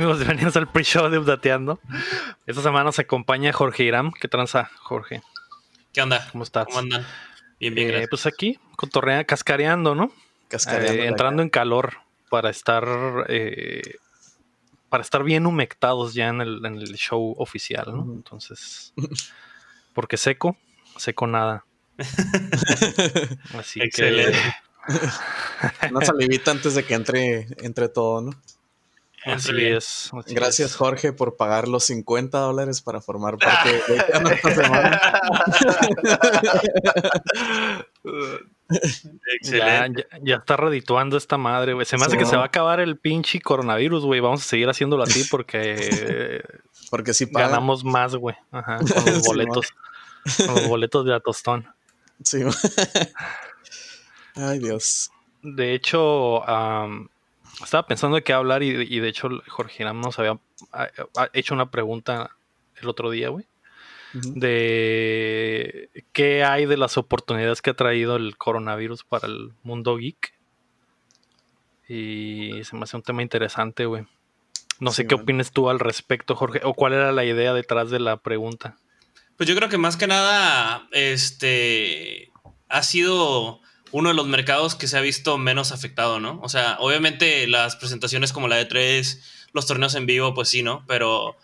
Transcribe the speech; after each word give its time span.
¿Qué 0.00 0.04
tal 0.06 0.12
amigos? 0.12 0.26
Bienvenidos 0.26 0.56
al 0.56 0.66
pre-show 0.66 1.10
de 1.10 1.18
Updateando. 1.18 1.78
Esta 2.46 2.62
semana 2.62 2.84
nos 2.84 2.98
acompaña 2.98 3.52
Jorge 3.52 3.82
Iram. 3.82 4.12
¿Qué 4.18 4.28
tranza, 4.28 4.70
Jorge? 4.78 5.20
¿Qué 5.92 6.00
onda? 6.00 6.26
¿Cómo 6.32 6.42
estás? 6.42 6.64
¿Cómo 6.64 6.78
andan? 6.78 7.06
Bien, 7.58 7.74
bien, 7.74 7.88
Eh, 7.88 7.90
gracias. 7.90 8.08
pues 8.08 8.24
aquí, 8.24 8.58
cotorrea, 8.76 9.24
cascareando, 9.24 9.94
¿no? 9.94 10.10
Cascareando 10.48 11.02
Eh, 11.02 11.06
entrando 11.06 11.42
en 11.42 11.50
calor 11.50 11.98
para 12.30 12.48
estar 12.48 12.82
eh, 13.28 13.96
para 14.88 15.02
estar 15.02 15.22
bien 15.22 15.44
humectados 15.44 16.14
ya 16.14 16.28
en 16.28 16.40
el, 16.40 16.64
en 16.64 16.76
el 16.78 16.94
show 16.96 17.34
oficial, 17.36 17.84
¿no? 17.94 18.10
Entonces, 18.14 18.94
porque 19.92 20.16
seco, 20.16 20.56
seco 20.96 21.26
nada. 21.26 21.66
Así 23.52 23.82
Excelente. 23.82 24.38
que 25.82 25.88
Una 25.94 26.06
salivita 26.06 26.52
antes 26.52 26.74
de 26.74 26.84
que 26.84 26.94
entre, 26.94 27.48
entre 27.58 27.90
todo, 27.90 28.22
¿no? 28.22 28.30
Así 29.24 29.64
es. 29.66 30.10
así 30.18 30.34
Gracias, 30.34 30.70
es. 30.70 30.76
Jorge, 30.76 31.12
por 31.12 31.36
pagar 31.36 31.68
los 31.68 31.84
50 31.84 32.38
dólares 32.38 32.80
para 32.80 33.00
formar 33.00 33.36
parte 33.38 33.70
de 33.88 33.96
esta 34.34 34.54
semana. 34.54 35.00
Ya, 38.72 38.78
Excelente. 39.40 40.06
ya, 40.12 40.18
ya 40.22 40.36
está 40.36 40.56
redituando 40.56 41.16
esta 41.16 41.36
madre, 41.36 41.72
güey. 41.74 41.84
Se 41.86 41.96
me 41.96 42.02
hace 42.04 42.12
Sí, 42.12 42.18
que 42.18 42.22
¿no? 42.24 42.30
se 42.30 42.36
va 42.36 42.42
a 42.42 42.46
acabar 42.46 42.78
el 42.78 42.98
pinche 42.98 43.40
coronavirus, 43.40 44.04
güey. 44.04 44.20
Vamos 44.20 44.42
a 44.42 44.44
seguir 44.44 44.68
haciéndolo 44.68 45.02
así 45.02 45.24
porque 45.24 46.40
Porque 46.90 47.12
sí 47.12 47.26
pagan. 47.26 47.50
ganamos 47.50 47.82
más, 47.84 48.14
güey. 48.14 48.36
Ajá, 48.52 48.76
con 48.78 48.86
los 48.86 49.22
Sí, 49.22 49.22
boletos. 49.26 49.66
con 50.46 50.54
los 50.54 50.68
boletos 50.68 51.04
de 51.04 51.14
Atostón. 51.16 51.66
Sí. 52.22 52.42
Ay, 54.36 54.60
Dios. 54.60 55.10
De 55.42 55.74
hecho, 55.74 56.48
am, 56.48 57.08
estaba 57.62 57.86
pensando 57.86 58.16
de 58.16 58.22
qué 58.22 58.32
hablar 58.32 58.62
y, 58.62 58.68
y 58.70 59.00
de 59.00 59.08
hecho 59.08 59.28
Jorge 59.48 59.82
Iram 59.82 60.00
nos 60.00 60.18
había 60.18 60.38
ha- 60.72 60.88
ha 61.16 61.28
hecho 61.32 61.54
una 61.54 61.70
pregunta 61.70 62.30
el 62.80 62.88
otro 62.88 63.10
día, 63.10 63.28
güey. 63.28 63.46
De 64.12 65.88
qué 66.12 66.42
hay 66.44 66.66
de 66.66 66.76
las 66.76 66.96
oportunidades 66.98 67.62
que 67.62 67.70
ha 67.70 67.74
traído 67.74 68.16
el 68.16 68.36
coronavirus 68.36 69.04
para 69.04 69.28
el 69.28 69.52
mundo 69.62 69.96
geek. 69.96 70.32
Y 71.88 72.62
se 72.64 72.76
me 72.76 72.82
hace 72.84 72.96
un 72.96 73.02
tema 73.02 73.22
interesante, 73.22 73.84
güey. 73.86 74.06
No 74.78 74.92
sé 74.92 75.02
Sí, 75.02 75.08
qué 75.08 75.14
man. 75.16 75.22
opinas 75.24 75.52
tú 75.52 75.68
al 75.68 75.78
respecto, 75.80 76.34
Jorge, 76.36 76.60
o 76.64 76.74
cuál 76.74 76.92
era 76.94 77.12
la 77.12 77.24
idea 77.24 77.52
detrás 77.52 77.90
de 77.90 78.00
la 78.00 78.16
pregunta. 78.16 78.76
Pues 79.36 79.48
yo 79.48 79.54
creo 79.56 79.68
que 79.68 79.78
más 79.78 79.96
que 79.96 80.06
nada, 80.06 80.88
este 80.92 82.30
ha 82.68 82.82
sido 82.82 83.60
uno 83.92 84.10
de 84.10 84.14
los 84.14 84.26
mercados 84.26 84.74
que 84.74 84.86
se 84.88 84.96
ha 84.96 85.00
visto 85.00 85.38
menos 85.38 85.72
afectado, 85.72 86.20
¿no? 86.20 86.40
O 86.42 86.48
sea, 86.48 86.76
obviamente 86.80 87.46
las 87.46 87.76
presentaciones 87.76 88.32
como 88.32 88.48
la 88.48 88.56
de 88.56 88.64
3 88.66 89.22
los 89.52 89.66
torneos 89.66 89.94
en 89.96 90.06
vivo, 90.06 90.32
pues 90.34 90.48
sí, 90.48 90.62
¿no? 90.62 90.84
Pero 90.86 91.36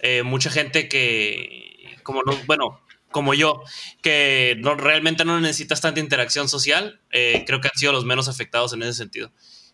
eh, 0.00 0.22
mucha 0.24 0.50
gente 0.50 0.88
que, 0.88 1.96
como 2.02 2.22
no, 2.22 2.36
bueno, 2.46 2.80
como 3.10 3.32
yo, 3.34 3.62
que 4.02 4.56
no, 4.58 4.74
realmente 4.74 5.24
no 5.24 5.40
necesitas 5.40 5.80
tanta 5.80 6.00
interacción 6.00 6.48
social, 6.48 7.00
eh, 7.12 7.44
creo 7.46 7.60
que 7.60 7.68
han 7.68 7.78
sido 7.78 7.92
los 7.92 8.04
menos 8.04 8.28
afectados 8.28 8.72
en 8.72 8.82
ese 8.82 8.94
sentido. 8.94 9.30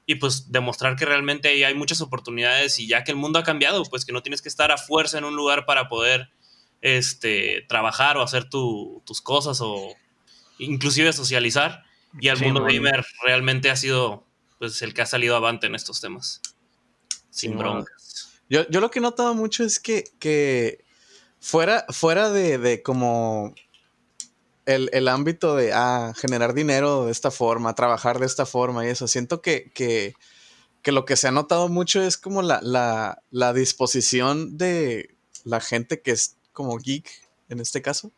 Y 0.06 0.16
pues 0.16 0.50
demostrar 0.52 0.96
que 0.96 1.06
realmente 1.06 1.64
hay 1.64 1.74
muchas 1.74 2.00
oportunidades 2.02 2.78
y 2.80 2.86
ya 2.86 3.04
que 3.04 3.12
el 3.12 3.16
mundo 3.16 3.38
ha 3.38 3.44
cambiado, 3.44 3.82
pues 3.84 4.04
que 4.04 4.12
no 4.12 4.22
tienes 4.22 4.42
que 4.42 4.48
estar 4.50 4.72
a 4.72 4.78
fuerza 4.78 5.16
en 5.18 5.24
un 5.24 5.36
lugar 5.36 5.64
para 5.66 5.88
poder 5.88 6.30
este, 6.82 7.64
trabajar 7.68 8.16
o 8.16 8.22
hacer 8.22 8.48
tu- 8.48 9.02
tus 9.06 9.20
cosas 9.20 9.60
o 9.62 9.94
inclusive 10.58 11.12
socializar. 11.12 11.84
Y 12.18 12.28
al 12.28 12.38
Sí, 12.38 12.44
mundo 12.44 12.62
man. 12.62 12.72
gamer 12.72 13.04
realmente 13.24 13.70
ha 13.70 13.76
sido 13.76 14.26
pues, 14.58 14.82
el 14.82 14.94
que 14.94 15.02
ha 15.02 15.06
salido 15.06 15.36
avante 15.36 15.66
en 15.66 15.74
estos 15.74 16.00
temas. 16.00 16.40
Sin 17.30 17.52
Sí, 17.52 17.56
broncas. 17.56 18.30
Yo, 18.48 18.68
yo 18.68 18.80
lo 18.80 18.90
que 18.90 18.98
he 18.98 19.02
notado 19.02 19.34
mucho 19.34 19.62
es 19.64 19.78
que, 19.78 20.04
que 20.18 20.84
fuera, 21.38 21.86
fuera 21.90 22.30
de, 22.30 22.58
de 22.58 22.82
como 22.82 23.54
el, 24.66 24.90
el 24.92 25.08
ámbito 25.08 25.54
de 25.56 25.72
ah, 25.72 26.12
generar 26.16 26.54
dinero 26.54 27.06
de 27.06 27.12
esta 27.12 27.30
forma, 27.30 27.74
trabajar 27.74 28.18
de 28.18 28.26
esta 28.26 28.46
forma 28.46 28.84
y 28.84 28.88
eso, 28.88 29.06
siento 29.08 29.40
que, 29.40 29.70
que, 29.72 30.14
que 30.82 30.92
lo 30.92 31.04
que 31.04 31.16
se 31.16 31.28
ha 31.28 31.32
notado 31.32 31.68
mucho 31.68 32.02
es 32.02 32.16
como 32.16 32.42
la, 32.42 32.60
la, 32.62 33.22
la 33.30 33.52
disposición 33.52 34.58
de 34.58 35.14
la 35.44 35.60
gente 35.60 36.02
que 36.02 36.10
es 36.10 36.36
como 36.52 36.76
geek, 36.78 37.08
en 37.48 37.60
este 37.60 37.82
caso, 37.82 38.12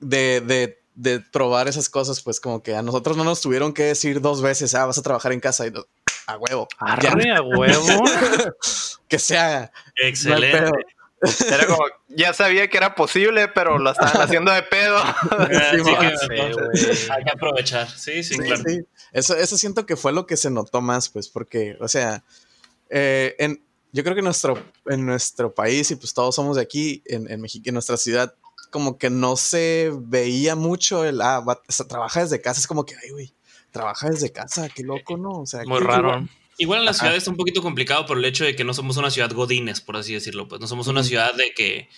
de, 0.00 0.40
de, 0.40 0.79
de 0.94 1.20
probar 1.20 1.68
esas 1.68 1.88
cosas, 1.88 2.20
pues 2.22 2.40
como 2.40 2.62
que 2.62 2.74
a 2.74 2.82
nosotros 2.82 3.16
no 3.16 3.24
nos 3.24 3.40
tuvieron 3.40 3.72
que 3.72 3.84
decir 3.84 4.20
dos 4.20 4.42
veces, 4.42 4.74
ah, 4.74 4.86
vas 4.86 4.98
a 4.98 5.02
trabajar 5.02 5.32
en 5.32 5.40
casa 5.40 5.66
y 5.66 5.70
no, 5.70 5.84
a 6.26 6.36
huevo. 6.36 6.68
Ya, 7.02 7.10
Arre 7.10 7.30
a 7.34 7.42
huevo. 7.42 7.86
que 9.08 9.18
se 9.18 9.38
haga. 9.38 9.72
Excelente. 9.96 10.70
Era 11.48 11.66
como, 11.66 11.84
ya 12.08 12.32
sabía 12.32 12.68
que 12.68 12.78
era 12.78 12.94
posible, 12.94 13.48
pero 13.48 13.78
lo 13.78 13.90
estaban 13.90 14.22
haciendo 14.22 14.52
de 14.52 14.62
pedo. 14.62 14.96
Ah, 14.96 15.16
sí, 15.72 15.78
Sí, 15.82 16.34
entonces, 16.34 17.10
hay 17.10 17.24
que 17.24 17.30
aprovechar. 17.30 17.88
Sí, 17.90 18.22
sí, 18.22 18.34
Sí, 18.34 18.38
claro. 18.38 18.62
sí. 18.66 18.80
Eso, 19.12 19.36
eso 19.36 19.58
siento 19.58 19.84
que 19.86 19.96
fue 19.96 20.12
lo 20.12 20.26
que 20.26 20.36
se 20.36 20.50
notó 20.50 20.80
más, 20.80 21.08
pues, 21.08 21.28
porque, 21.28 21.76
o 21.80 21.88
sea, 21.88 22.24
eh, 22.88 23.34
en, 23.38 23.62
yo 23.92 24.02
creo 24.02 24.14
que 24.14 24.20
en 24.20 24.24
nuestro, 24.24 24.62
en 24.86 25.04
nuestro 25.04 25.52
país, 25.52 25.90
y 25.90 25.96
pues 25.96 26.14
todos 26.14 26.34
somos 26.34 26.56
de 26.56 26.62
aquí, 26.62 27.02
en, 27.06 27.30
en 27.30 27.40
México, 27.40 27.64
en 27.66 27.74
nuestra 27.74 27.96
ciudad, 27.96 28.34
como 28.70 28.98
que 28.98 29.10
no 29.10 29.36
se 29.36 29.90
veía 29.94 30.56
mucho 30.56 31.04
el, 31.04 31.20
ah, 31.20 31.40
va- 31.40 31.60
o 31.68 31.72
sea, 31.72 31.86
trabaja 31.86 32.20
desde 32.22 32.40
casa, 32.40 32.60
es 32.60 32.66
como 32.66 32.84
que, 32.84 32.94
ay, 33.02 33.10
güey, 33.10 33.34
trabaja 33.70 34.08
desde 34.08 34.30
casa, 34.32 34.68
qué 34.68 34.82
loco, 34.82 35.16
¿no? 35.16 35.40
O 35.40 35.46
sea, 35.46 35.64
Muy 35.64 35.80
raro. 35.80 36.26
Igual 36.58 36.80
en 36.80 36.84
la 36.84 36.90
Ajá. 36.90 37.00
ciudad 37.00 37.16
está 37.16 37.30
un 37.30 37.36
poquito 37.38 37.62
complicado 37.62 38.04
por 38.04 38.18
el 38.18 38.24
hecho 38.24 38.44
de 38.44 38.54
que 38.54 38.64
no 38.64 38.74
somos 38.74 38.96
una 38.98 39.10
ciudad 39.10 39.30
godines, 39.32 39.80
por 39.80 39.96
así 39.96 40.12
decirlo. 40.12 40.46
Pues 40.46 40.60
no 40.60 40.66
somos 40.66 40.88
una 40.88 41.02
ciudad 41.02 41.34
de 41.34 41.54
que 41.54 41.88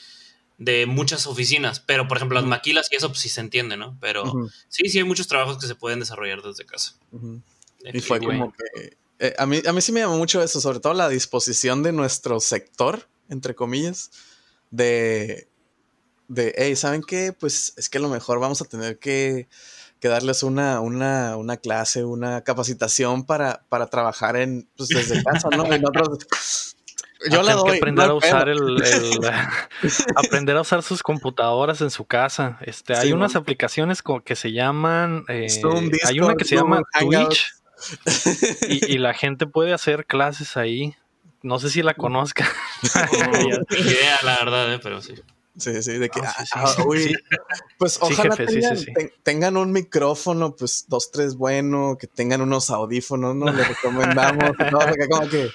de 0.58 0.86
muchas 0.86 1.26
oficinas, 1.26 1.80
pero 1.80 2.06
por 2.06 2.18
ejemplo 2.18 2.38
las 2.38 2.46
maquilas 2.48 2.86
y 2.92 2.96
eso 2.96 3.08
pues 3.08 3.18
sí 3.20 3.28
se 3.28 3.40
entiende, 3.40 3.76
¿no? 3.76 3.98
Pero 4.00 4.22
sí, 4.68 4.88
sí 4.88 4.98
hay 4.98 5.04
muchos 5.04 5.26
trabajos 5.26 5.58
que 5.58 5.66
se 5.66 5.74
pueden 5.74 5.98
desarrollar 5.98 6.42
desde 6.42 6.64
casa. 6.64 6.94
Y 7.92 8.00
fue 8.00 8.20
como 8.20 8.52
que, 8.52 8.96
eh, 9.18 9.34
a, 9.36 9.46
mí, 9.46 9.60
a 9.66 9.72
mí 9.72 9.80
sí 9.80 9.90
me 9.90 10.00
llamó 10.00 10.16
mucho 10.16 10.40
eso, 10.42 10.60
sobre 10.60 10.78
todo 10.78 10.94
la 10.94 11.08
disposición 11.08 11.82
de 11.82 11.90
nuestro 11.92 12.38
sector, 12.38 13.08
entre 13.28 13.56
comillas, 13.56 14.10
de, 14.70 15.48
de, 16.32 16.54
hey, 16.56 16.76
¿saben 16.76 17.02
qué? 17.06 17.32
Pues 17.32 17.74
es 17.76 17.88
que 17.88 17.98
a 17.98 18.00
lo 18.00 18.08
mejor 18.08 18.38
vamos 18.40 18.60
a 18.62 18.64
tener 18.64 18.98
que, 18.98 19.48
que 20.00 20.08
darles 20.08 20.42
una, 20.42 20.80
una, 20.80 21.36
una 21.36 21.56
clase, 21.58 22.04
una 22.04 22.42
capacitación 22.42 23.24
para, 23.24 23.64
para 23.68 23.86
trabajar 23.88 24.36
en, 24.36 24.68
pues 24.76 24.88
desde 24.90 25.22
casa, 25.22 25.48
¿no? 25.56 25.70
En 25.72 25.84
otros- 25.86 26.76
yo 27.30 27.40
Ah, 27.40 27.42
la 27.44 27.54
doy. 27.54 27.70
que 27.72 27.76
aprender 27.76 28.06
no 28.08 28.12
a 28.12 28.16
usar 28.16 28.48
el, 28.48 28.58
el- 28.82 29.20
aprender 30.16 30.56
a 30.56 30.62
usar 30.62 30.82
sus 30.82 31.02
computadoras 31.02 31.80
en 31.80 31.90
su 31.90 32.04
casa. 32.04 32.58
Este, 32.62 32.94
hay 32.96 33.08
Sí, 33.08 33.12
unas 33.12 33.34
man. 33.34 33.42
aplicaciones 33.42 34.02
como 34.02 34.22
que 34.24 34.34
se 34.34 34.52
llaman 34.52 35.24
eh, 35.28 35.48
Zoom, 35.50 35.90
hay 36.04 36.18
una 36.18 36.34
Discord, 36.34 36.36
que 36.38 36.44
se 36.44 36.56
llama 36.56 36.82
Zoom. 36.98 37.10
Twitch 37.10 37.52
y, 38.68 38.94
y 38.94 38.98
la 38.98 39.12
gente 39.14 39.46
puede 39.46 39.72
hacer 39.72 40.06
clases 40.06 40.56
ahí. 40.56 40.94
No 41.42 41.58
sé 41.58 41.70
si 41.70 41.82
la 41.82 41.94
conozca. 41.94 42.48
Ni 43.70 43.78
idea, 43.80 44.18
la 44.22 44.36
verdad, 44.38 44.72
¿eh? 44.74 44.78
pero 44.82 45.00
sí. 45.02 45.14
Sí, 45.58 45.82
sí, 45.82 45.92
de 45.98 46.08
que, 46.08 46.20
Ah, 46.20 46.32
ah, 46.34 46.34
sí, 46.38 46.44
sí, 46.46 46.52
ah, 46.54 46.66
sí. 46.76 46.82
uy, 46.86 46.98
Sí. 47.02 47.14
pues 47.78 47.98
ojalá 48.00 48.36
jefe, 48.36 48.54
tengan, 48.54 48.76
sí. 48.78 48.86
ten- 48.94 49.12
tengan 49.22 49.56
un 49.58 49.70
micrófono, 49.72 50.56
pues 50.56 50.86
dos, 50.88 51.10
tres 51.10 51.34
bueno, 51.36 51.96
que 52.00 52.06
tengan 52.06 52.40
unos 52.40 52.70
audífonos, 52.70 53.36
¿no? 53.36 53.52
Les 53.52 53.68
recomendamos, 53.68 54.50
acá 54.58 55.08
como 55.10 55.28
que 55.28 55.50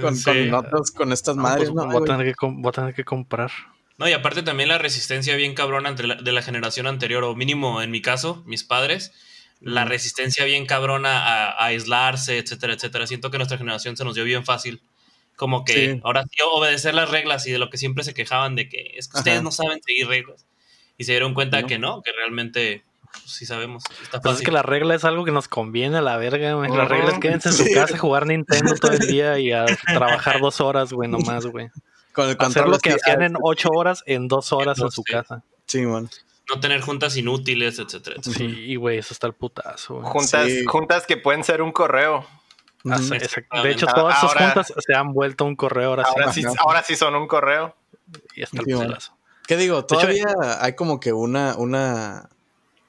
con, 0.00 0.16
Sí. 0.16 0.48
con 0.50 0.82
con 0.96 1.12
estas 1.12 1.36
No, 1.36 1.42
madres, 1.42 1.70
pues, 1.70 1.86
¿no? 1.86 1.92
voy, 1.92 2.02
a 2.02 2.06
tener 2.06 2.26
que, 2.26 2.34
com- 2.34 2.62
voy 2.62 2.70
a 2.70 2.72
tener 2.72 2.94
que 2.94 3.04
comprar. 3.04 3.50
No, 3.98 4.08
y 4.08 4.12
aparte 4.12 4.42
también 4.42 4.68
la 4.70 4.78
resistencia 4.78 5.36
bien 5.36 5.54
cabrona 5.54 5.90
entre 5.90 6.06
la- 6.06 6.14
de 6.16 6.32
la 6.32 6.40
generación 6.42 6.86
anterior, 6.86 7.22
o 7.24 7.34
mínimo 7.36 7.82
en 7.82 7.90
mi 7.90 8.00
caso, 8.00 8.42
mis 8.46 8.64
padres, 8.64 9.12
la 9.60 9.84
resistencia 9.84 10.44
bien 10.46 10.66
cabrona 10.66 11.18
a, 11.18 11.50
a 11.50 11.64
aislarse, 11.66 12.38
etcétera, 12.38 12.72
etcétera. 12.74 13.06
Siento 13.06 13.30
que 13.30 13.36
nuestra 13.38 13.56
generación 13.58 13.96
se 13.96 14.04
nos 14.04 14.14
dio 14.14 14.24
bien 14.24 14.44
fácil. 14.44 14.82
Como 15.36 15.64
que 15.64 15.72
Sí. 15.94 16.00
ahora 16.04 16.22
sí 16.30 16.36
obedecer 16.52 16.94
las 16.94 17.10
reglas 17.10 17.46
y 17.46 17.52
de 17.52 17.58
lo 17.58 17.70
que 17.70 17.76
siempre 17.78 18.04
se 18.04 18.14
quejaban 18.14 18.54
de 18.56 18.68
que 18.68 18.92
es 18.96 19.08
que 19.08 19.18
ustedes 19.18 19.38
Ajá. 19.38 19.44
no 19.44 19.50
saben 19.50 19.80
seguir 19.84 20.06
reglas. 20.06 20.46
Y 20.96 21.04
se 21.04 21.12
dieron 21.12 21.34
cuenta 21.34 21.60
No. 21.60 21.66
que 21.66 21.78
no, 21.78 22.02
que 22.02 22.12
realmente 22.12 22.84
pues, 23.12 23.24
sí 23.32 23.46
sabemos. 23.46 23.82
Está 24.02 24.20
Pues 24.20 24.32
es 24.34 24.38
fácil. 24.38 24.44
que 24.46 24.52
la 24.52 24.62
regla 24.62 24.94
es 24.94 25.04
algo 25.04 25.24
que 25.24 25.30
nos 25.32 25.46
conviene 25.48 25.98
a 25.98 26.02
la 26.02 26.16
verga, 26.16 26.54
güey. 26.54 26.70
La 26.70 26.84
Ujú. 26.84 26.92
regla 26.94 27.10
es 27.12 27.18
quédense 27.18 27.48
en 27.48 27.54
su 27.54 27.64
Sí. 27.64 27.74
casa 27.74 27.94
a 27.94 27.98
jugar 27.98 28.26
Nintendo 28.26 28.74
todo 28.76 28.92
el 28.92 29.06
día 29.06 29.38
y 29.38 29.52
a 29.52 29.64
trabajar 30.32 30.40
dos 30.40 30.60
horas, 30.60 30.92
güey, 30.92 31.08
nomás, 31.08 31.46
güey. 31.46 31.68
con 32.12 32.28
el 32.30 32.36
Hacer 32.38 32.68
lo 32.68 32.78
que 32.78 32.90
hacían 32.92 33.22
ah, 33.22 33.26
en 33.26 33.34
ocho 33.42 33.70
horas 33.74 34.04
en 34.06 34.28
dos 34.28 34.52
horas 34.52 34.78
en 34.78 34.90
su 34.92 35.02
Sí. 35.04 35.12
casa. 35.12 35.42
Sí, 35.66 35.80
man. 35.82 36.08
No 36.48 36.60
tener 36.60 36.80
juntas 36.80 37.16
inútiles, 37.16 37.78
etcétera, 37.80 38.16
etcétera. 38.20 38.50
Sí, 38.54 38.76
güey, 38.76 38.98
eso 38.98 39.14
está 39.14 39.26
el 39.26 39.32
putazo, 39.32 39.94
güey. 39.94 40.06
Juntas, 40.12 40.46
Sí. 40.46 40.64
juntas 40.64 41.06
que 41.06 41.16
pueden 41.16 41.42
ser 41.42 41.60
un 41.62 41.72
correo. 41.72 42.24
Ah, 42.90 42.98
sí. 42.98 43.10
De 43.62 43.70
hecho, 43.70 43.86
todas 43.86 44.20
sus 44.20 44.28
Ahora- 44.30 44.46
juntas 44.52 44.72
se 44.78 44.94
han 44.94 45.12
vuelto 45.12 45.44
un 45.44 45.56
correo 45.56 45.90
ahora 45.90 46.04
sí. 46.04 46.10
Ahora 46.16 46.32
sí, 46.32 46.44
Ajá. 46.44 46.54
ahora 46.58 46.82
sí 46.82 46.96
son 46.96 47.14
un 47.14 47.26
correo. 47.26 47.74
Y 48.36 48.42
está 48.42 48.58
el. 48.60 48.98
¿Qué 49.46 49.56
digo? 49.56 49.78
hecho, 49.78 49.86
Todavía 49.86 50.26
hay 50.60 50.74
como 50.74 51.00
que 51.00 51.12
una, 51.12 51.54
una 51.56 52.28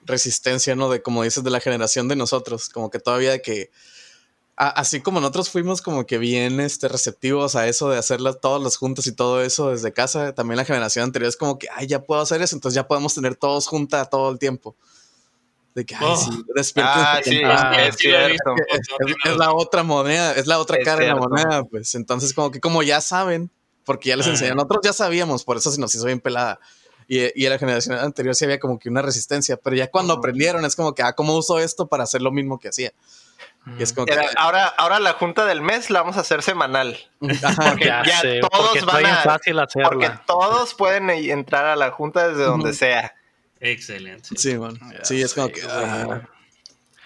resistencia, 0.05 0.75
¿no? 0.75 0.89
De 0.89 1.01
como 1.01 1.23
dices, 1.23 1.43
de 1.43 1.49
la 1.49 1.59
generación 1.59 2.07
de 2.07 2.15
nosotros. 2.15 2.69
Como 2.69 2.89
que 2.89 2.99
todavía 2.99 3.41
que 3.41 3.71
a- 4.57 4.69
así 4.69 5.01
como 5.01 5.19
nosotros 5.19 5.49
fuimos 5.49 5.81
como 5.81 6.05
que 6.05 6.17
bien 6.17 6.59
este, 6.59 6.87
receptivos 6.87 7.55
a 7.55 7.67
eso 7.67 7.89
de 7.89 7.97
hacerlas 7.97 8.39
todas 8.41 8.61
las 8.61 8.77
juntas 8.77 9.05
y 9.07 9.11
todo 9.13 9.41
eso 9.43 9.71
desde 9.71 9.91
casa, 9.93 10.33
también 10.33 10.57
la 10.57 10.65
generación 10.65 11.03
anterior 11.03 11.27
es 11.29 11.35
como 11.37 11.57
que, 11.59 11.67
ay, 11.75 11.87
ya 11.87 12.03
puedo 12.03 12.21
hacer 12.21 12.41
eso, 12.41 12.55
entonces 12.55 12.75
ya 12.75 12.87
podemos 12.87 13.13
tener 13.15 13.35
todos 13.35 13.67
juntas 13.67 14.09
todo 14.09 14.31
el 14.31 14.39
tiempo. 14.39 14.75
De 15.75 15.85
que, 15.85 15.93
ay, 15.95 16.01
Oh. 16.03 16.15
sí, 16.17 16.43
Ah, 16.81 17.19
sí. 17.23 17.41
Ah, 17.43 17.75
es 17.85 17.95
sí 17.97 18.07
la 19.37 19.53
otra 19.53 19.83
moneda, 19.83 20.31
es 20.33 20.47
la 20.47 20.57
otra 20.59 20.77
Es 20.77 20.85
cara 20.85 21.01
de 21.01 21.07
la 21.07 21.15
moneda, 21.15 21.63
pues. 21.65 21.93
Entonces, 21.95 22.33
como 22.33 22.49
que 22.51 22.59
como 22.61 22.81
ya 22.81 23.01
saben, 23.01 23.51
porque 23.83 24.09
ya 24.09 24.15
les 24.15 24.25
enseñan, 24.27 24.55
nosotros 24.55 24.79
ya 24.83 24.93
sabíamos, 24.93 25.43
por 25.43 25.57
eso 25.57 25.71
se 25.71 25.79
nos 25.79 25.93
hizo 25.93 26.05
bien 26.05 26.19
pelada. 26.21 26.59
Y, 27.07 27.19
y 27.39 27.45
en 27.45 27.51
la 27.51 27.59
generación 27.59 27.99
anterior 27.99 28.33
sí 28.33 28.45
había 28.45 28.59
como 28.59 28.79
que 28.79 28.89
una 28.89 29.01
resistencia, 29.03 29.57
pero 29.57 29.75
ya 29.75 29.91
cuando 29.91 30.13
aprendieron 30.13 30.65
es 30.65 30.75
como 30.75 30.95
que, 30.95 31.03
ah, 31.03 31.13
¿cómo 31.13 31.35
uso 31.35 31.59
esto 31.59 31.85
para 31.87 32.03
hacer 32.03 32.21
lo 32.21 32.31
mismo 32.31 32.57
que 32.59 32.69
hacía? 32.69 32.93
Y 33.77 33.83
es 33.83 33.93
como 33.93 34.05
que, 34.05 34.13
Era- 34.13 34.29
ahora, 34.37 34.65
ahora 34.77 34.99
la 34.99 35.13
junta 35.13 35.45
del 35.45 35.61
mes 35.61 35.89
la 35.89 36.01
vamos 36.01 36.17
a 36.17 36.21
hacer 36.21 36.41
semanal. 36.41 36.97
ajá, 37.43 37.69
porque 37.71 37.85
Ya, 37.85 38.03
ya 38.05 38.21
sé, 38.21 38.39
todos 38.39 38.65
porque 38.67 38.79
está 38.79 38.93
van 38.93 39.03
bien 39.03 39.15
a- 39.15 39.21
fácil 39.23 39.59
hacerla. 39.59 39.89
Porque 39.89 40.11
todos 40.25 40.73
pueden 40.73 41.09
entrar 41.09 41.65
a 41.65 41.75
la 41.75 41.91
junta 41.91 42.27
desde 42.29 42.43
donde 42.43 42.73
sea. 42.73 43.14
Excelente. 43.59 44.29
sí, 44.37 44.57
Sí, 45.03 45.21
es 45.21 45.33
como 45.33 45.49
que, 45.49 45.61
ah, 45.67 46.21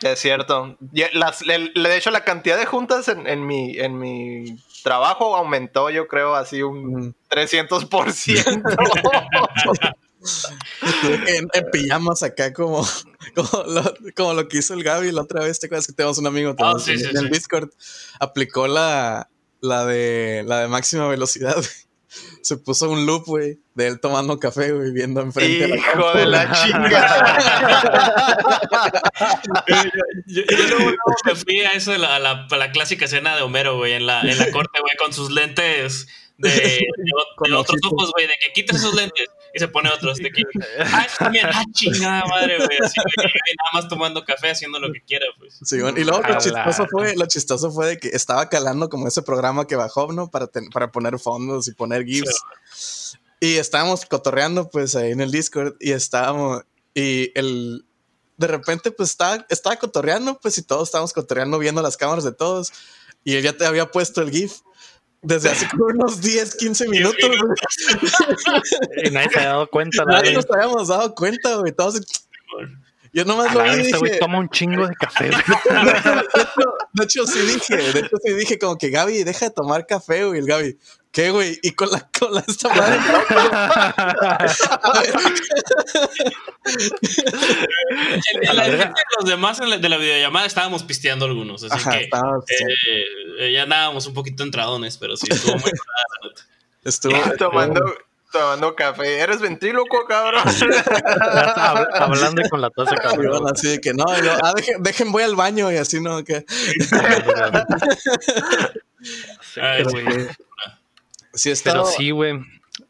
Es 0.01 0.19
cierto. 0.19 0.77
Las- 1.13 1.41
el- 1.41 1.73
de 1.73 1.97
hecho, 1.97 2.09
la 2.09 2.23
cantidad 2.23 2.57
de 2.57 2.65
juntas 2.65 3.07
en, 3.09 3.27
en 3.27 3.45
mi, 3.45 3.77
en 3.77 3.99
mi 3.99 4.57
trabajo 4.83 5.35
aumentó, 5.35 5.89
yo 5.89 6.07
creo, 6.07 6.35
así 6.35 6.61
un 6.61 6.95
ujú. 6.95 7.13
300%. 7.29 8.69
en, 11.27 11.47
en 11.53 11.71
pijamas 11.71 12.23
acá 12.23 12.53
como, 12.53 12.85
como, 13.35 13.63
lo, 13.63 13.93
como 14.15 14.33
lo 14.33 14.47
que 14.47 14.57
hizo 14.59 14.73
el 14.73 14.83
Gaby 14.83 15.11
la 15.11 15.21
otra 15.21 15.43
vez, 15.43 15.59
¿te 15.59 15.67
acuerdas 15.67 15.87
que 15.87 15.93
tenemos 15.93 16.17
un 16.17 16.27
amigo 16.27 16.55
tenemos 16.55 16.83
sí, 16.83 16.91
en, 16.91 16.99
sí, 16.99 17.05
en 17.05 17.17
el 17.17 17.25
sí. 17.25 17.29
Discord? 17.31 17.69
Aplicó 18.19 18.67
la, 18.67 19.29
la, 19.61 19.85
de, 19.85 20.43
la 20.45 20.61
de 20.61 20.67
máxima 20.67 21.07
velocidad. 21.07 21.57
Se 22.41 22.57
puso 22.57 22.89
un 22.89 23.05
loop, 23.05 23.25
güey, 23.25 23.59
de 23.75 23.87
él 23.87 23.99
tomando 23.99 24.39
café, 24.39 24.71
güey, 24.71 24.91
viendo 24.91 25.21
enfrente. 25.21 25.65
a 25.65 25.67
la 25.67 25.75
Hijo 25.77 26.13
de 26.13 26.25
la 26.25 26.51
chingada. 26.63 27.37
Yo, 30.27 30.43
yo 30.49 30.57
luego, 30.57 30.79
luego 30.79 30.97
me 31.25 31.35
fui 31.35 31.59
a 31.61 31.71
eso, 31.71 31.91
de 31.91 31.97
la, 31.97 32.15
a 32.15 32.19
la, 32.19 32.47
a 32.49 32.57
la 32.57 32.71
clásica 32.71 33.05
escena 33.05 33.35
de 33.35 33.41
Homero, 33.41 33.77
güey, 33.77 33.93
en 33.93 34.05
la, 34.05 34.21
en 34.21 34.37
la 34.37 34.51
corte, 34.51 34.79
güey, 34.79 34.95
con 34.97 35.11
sus 35.13 35.31
lentes 35.31 36.07
de, 36.37 36.49
de, 36.49 37.53
otros 37.55 37.79
ojos, 37.91 38.11
güey, 38.13 38.27
de 38.27 38.33
que 38.41 38.53
quites 38.53 38.77
esos 38.77 38.95
lentes 38.95 39.27
y 39.53 39.59
se 39.59 39.67
pone 39.67 39.89
otros, 39.89 40.17
de 40.17 40.31
que, 40.31 40.43
ah, 40.79 41.07
también, 41.17 41.47
ah, 41.51 41.63
chingada 41.71 42.23
madre, 42.25 42.57
güey, 42.57 42.77
así, 42.83 42.99
güey, 43.15 43.27
nada 43.27 43.69
más 43.73 43.87
tomando 43.87 44.23
café, 44.23 44.51
haciendo 44.51 44.79
lo 44.79 44.91
que 44.91 45.01
quiera, 45.01 45.25
pues. 45.37 45.57
Sí, 45.63 45.79
bueno, 45.81 45.99
y 45.99 46.03
luego 46.03 46.21
lo 46.21 46.37
chistoso, 46.39 46.83
la- 46.83 46.87
fue, 46.89 47.15
lo 47.15 47.25
chistoso 47.25 47.71
fue 47.71 47.87
de 47.87 47.97
que 47.97 48.09
estaba 48.09 48.47
calando 48.49 48.89
como 48.89 49.07
ese 49.07 49.21
programa 49.21 49.65
que 49.67 49.75
bajó, 49.75 50.11
¿no? 50.13 50.29
Para, 50.29 50.47
ten- 50.47 50.69
para 50.69 50.91
poner 50.91 51.17
fondos 51.19 51.67
y 51.67 51.73
poner 51.73 52.05
GIFs. 52.05 53.17
Y 53.39 53.55
estábamos 53.55 54.05
cotorreando, 54.05 54.69
pues, 54.69 54.95
ahí 54.95 55.11
en 55.11 55.21
el 55.21 55.31
Discord. 55.31 55.75
Y 55.79 55.91
estábamos. 55.93 56.63
Y 56.93 57.31
el. 57.39 57.85
De 58.37 58.47
repente, 58.47 58.91
pues, 58.91 59.11
estaba, 59.11 59.45
estaba 59.49 59.77
cotorreando, 59.77 60.39
pues, 60.41 60.57
y 60.57 60.61
todos 60.63 60.89
estábamos 60.89 61.13
cotorreando, 61.13 61.57
viendo 61.57 61.81
las 61.81 61.95
cámaras 61.97 62.23
de 62.25 62.33
todos. 62.33 62.71
Y 63.23 63.35
él 63.35 63.43
ya 63.43 63.53
te 63.53 63.65
había 63.65 63.91
puesto 63.91 64.21
el 64.21 64.29
GIF. 64.31 64.59
Desde 65.21 65.49
hace 65.49 65.67
como 65.67 65.85
unos 65.85 66.21
10, 66.21 66.55
15 66.55 66.87
minutos, 66.87 67.29
güey. 67.29 67.55
Y 69.05 69.11
nadie 69.11 69.29
se 69.29 69.39
ha 69.39 69.45
dado 69.45 69.67
cuenta. 69.69 70.05
Nadie 70.05 70.33
nos 70.33 70.49
habíamos 70.49 70.87
dado 70.87 71.13
cuenta, 71.13 71.57
güey. 71.57 71.73
Todos. 71.73 71.99
Yo 73.11 73.25
nomás 73.25 73.49
A 73.51 73.53
lo 73.55 73.63
vi 73.63 73.81
este 73.81 73.97
güey 73.97 74.11
dije, 74.11 74.19
toma 74.19 74.39
un 74.39 74.49
chingo 74.49 74.87
de 74.87 74.95
café. 74.95 75.29
güey. 75.29 75.41
de, 75.83 76.41
hecho, 76.41 76.73
de 76.93 77.03
hecho, 77.03 77.27
sí 77.27 77.39
dije, 77.39 77.77
de 77.77 77.99
hecho, 77.99 78.17
sí 78.23 78.33
dije 78.33 78.59
como 78.59 78.77
que 78.77 78.89
Gaby, 78.89 79.23
deja 79.23 79.47
de 79.47 79.51
tomar 79.51 79.85
café, 79.87 80.25
güey. 80.25 80.39
El 80.39 80.45
Gaby, 80.45 80.77
¿qué, 81.11 81.31
güey? 81.31 81.59
Y 81.63 81.71
con 81.71 81.89
la, 81.91 82.07
con 82.17 82.33
la 82.33 82.43
esta 82.47 82.69
madre. 82.69 82.97
En, 87.89 88.49
en 88.49 88.55
la 88.55 88.67
de 88.69 88.91
los 89.19 89.29
demás 89.29 89.59
en 89.61 89.69
la- 89.69 89.77
de 89.77 89.89
la 89.89 89.97
videollamada 89.97 90.45
estábamos 90.45 90.83
pisteando 90.83 91.25
algunos, 91.25 91.63
así 91.63 91.75
Ajá, 91.75 91.91
que 91.91 92.03
eh, 92.05 92.09
eh, 93.39 93.51
ya 93.53 93.63
andábamos 93.63 94.05
un 94.07 94.13
poquito 94.13 94.43
entradones, 94.43 94.97
pero 94.97 95.15
sí, 95.17 95.27
estuvo 95.29 95.55
muy 95.57 95.71
estuvo, 96.83 97.15
tomando, 97.37 97.81
tomando 98.31 98.75
café. 98.75 99.19
¿Eres 99.19 99.39
ventríloco, 99.41 100.05
cabrón? 100.07 100.43
Hab- 100.45 101.87
Hablando 101.93 102.41
con 102.49 102.61
la 102.61 102.69
taza, 102.69 102.95
cabrón. 102.95 103.27
bueno, 103.31 103.47
así 103.53 103.67
de 103.67 103.81
que 103.81 103.93
no, 103.93 104.05
ah, 104.07 104.53
dejen, 104.55 104.81
dejen, 104.83 105.11
voy 105.11 105.23
al 105.23 105.35
baño 105.35 105.71
y 105.71 105.77
así, 105.77 105.99
¿no? 106.01 106.23
Que, 106.23 106.45
Sí, 109.53 109.61
Ay, 109.61 109.83
güey. 109.83 110.05
Sí. 111.33 111.51
está. 111.51 111.71
Pero 111.71 111.85
sí, 111.85 112.11
güey. 112.11 112.39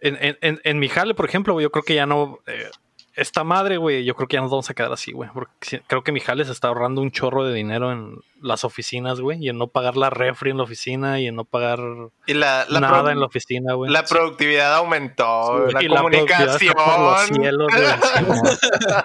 En, 0.01 0.17
en, 0.21 0.37
en, 0.41 0.61
en 0.63 0.79
mi 0.79 0.87
jale, 0.87 1.13
por 1.15 1.25
ejemplo, 1.27 1.59
yo 1.59 1.71
creo 1.71 1.83
que 1.83 1.95
ya 1.95 2.05
no. 2.05 2.39
eh, 2.47 2.69
esta 3.19 3.43
madre, 3.43 3.77
güey, 3.77 4.03
yo 4.05 4.15
creo 4.15 4.27
que 4.27 4.35
ya 4.37 4.41
nos 4.41 4.51
vamos 4.51 4.69
a 4.69 4.73
quedar 4.73 4.91
así, 4.91 5.11
güey. 5.11 5.29
Porque 5.33 5.81
creo 5.87 6.03
que 6.03 6.11
mi 6.11 6.19
jale 6.19 6.45
se 6.45 6.51
está 6.51 6.67
ahorrando 6.69 7.01
un 7.01 7.11
chorro 7.11 7.43
de 7.43 7.53
dinero 7.53 7.91
en 7.91 8.17
las 8.41 8.63
oficinas, 8.63 9.19
güey. 9.19 9.43
Y 9.43 9.49
en 9.49 9.57
no 9.57 9.67
pagar 9.67 9.97
la 9.97 10.09
refri 10.09 10.51
en 10.51 10.57
la 10.57 10.63
oficina 10.63 11.19
y 11.19 11.27
en 11.27 11.35
no 11.35 11.45
pagar 11.45 11.79
Y 12.27 12.33
la, 12.33 12.65
la, 12.69 12.79
nada 12.79 13.11
en 13.11 13.19
la 13.19 13.25
oficina, 13.25 13.73
güey. 13.73 13.91
la 13.91 14.03
productividad 14.03 14.75
aumentó. 14.75 15.67
Sí, 15.67 15.73
la 15.73 15.83
y 15.83 15.87
la 15.87 15.97
comunicación. 15.97 16.49
está 16.49 16.73
por 16.85 16.99
los 16.99 17.21
cielos. 17.27 17.67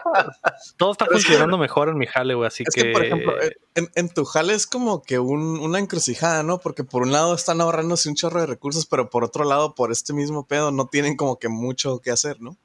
Todo 0.76 0.92
está 0.92 1.06
funcionando 1.06 1.58
mejor 1.58 1.88
en 1.88 1.98
mi 1.98 2.06
jale, 2.06 2.34
güey. 2.34 2.46
Así 2.46 2.64
Es 2.66 2.74
que. 2.74 2.82
que, 2.84 2.92
por 2.92 3.04
ejemplo, 3.04 3.32
en, 3.74 3.88
en 3.94 4.08
tu 4.08 4.24
jale 4.24 4.54
es 4.54 4.66
como 4.66 5.02
que 5.02 5.18
un- 5.18 5.58
una 5.60 5.78
encrucijada, 5.78 6.42
¿no? 6.42 6.58
Porque 6.58 6.84
por 6.84 7.02
un 7.02 7.12
lado 7.12 7.34
están 7.34 7.60
ahorrándose 7.60 8.08
un 8.08 8.14
chorro 8.14 8.40
de 8.40 8.46
recursos, 8.46 8.86
pero 8.86 9.10
por 9.10 9.24
otro 9.24 9.44
lado, 9.44 9.74
por 9.74 9.92
este 9.92 10.12
mismo 10.12 10.46
pedo, 10.46 10.70
no 10.70 10.86
tienen 10.86 11.16
como 11.16 11.38
que 11.38 11.48
mucho 11.48 12.00
que 12.00 12.10
hacer, 12.10 12.40
¿no? 12.40 12.56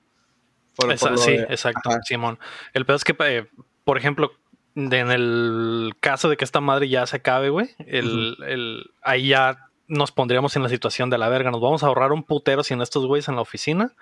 Por- 0.79 0.91
Esa- 0.91 1.05
por 1.07 1.11
lo 1.11 1.17
sí, 1.17 1.31
de- 1.31 1.43
exacto, 1.43 1.89
Ajá. 1.89 1.99
Simón. 2.03 2.39
El 2.73 2.85
pedo 2.85 2.95
es 2.97 3.03
que, 3.03 3.15
eh, 3.19 3.47
por 3.83 3.97
ejemplo, 3.97 4.31
de- 4.75 4.99
en 4.99 5.11
el 5.11 5.93
caso 5.99 6.29
de 6.29 6.37
que 6.37 6.45
esta 6.45 6.61
madre 6.61 6.87
ya 6.89 7.05
se 7.05 7.17
acabe, 7.17 7.49
güey, 7.49 7.69
el, 7.79 8.37
el- 8.47 8.91
ahí 9.01 9.29
ya 9.29 9.65
nos 9.87 10.11
pondríamos 10.11 10.55
en 10.55 10.63
la 10.63 10.69
situación 10.69 11.09
de 11.09 11.17
la 11.17 11.29
verga. 11.29 11.51
Nos 11.51 11.61
vamos 11.61 11.83
a 11.83 11.87
ahorrar 11.87 12.11
un 12.11 12.23
putero 12.23 12.63
sin 12.63 12.81
estos 12.81 13.05
güeyes 13.07 13.27
en 13.27 13.35
la 13.35 13.41
oficina 13.41 13.93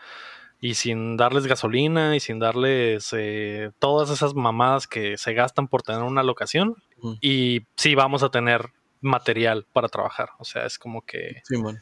y 0.59 0.73
sin 0.73 1.15
darles 1.17 1.47
gasolina 1.47 2.15
y 2.15 2.19
sin 2.19 2.39
darles 2.39 3.09
eh, 3.13 3.71
todas 3.79 4.09
esas 4.09 4.33
mamadas 4.33 4.87
que 4.87 5.17
se 5.17 5.33
gastan 5.33 5.67
por 5.67 5.83
tener 5.83 6.01
una 6.03 6.23
locación. 6.23 6.75
Y 7.21 7.61
sí 7.77 7.95
vamos 7.95 8.21
a 8.23 8.29
tener 8.29 8.71
material 9.01 9.65
para 9.71 9.87
trabajar. 9.87 10.29
O 10.39 10.43
sea, 10.43 10.65
es 10.65 10.77
como 10.77 11.03
que... 11.03 11.41
Simón. 11.45 11.79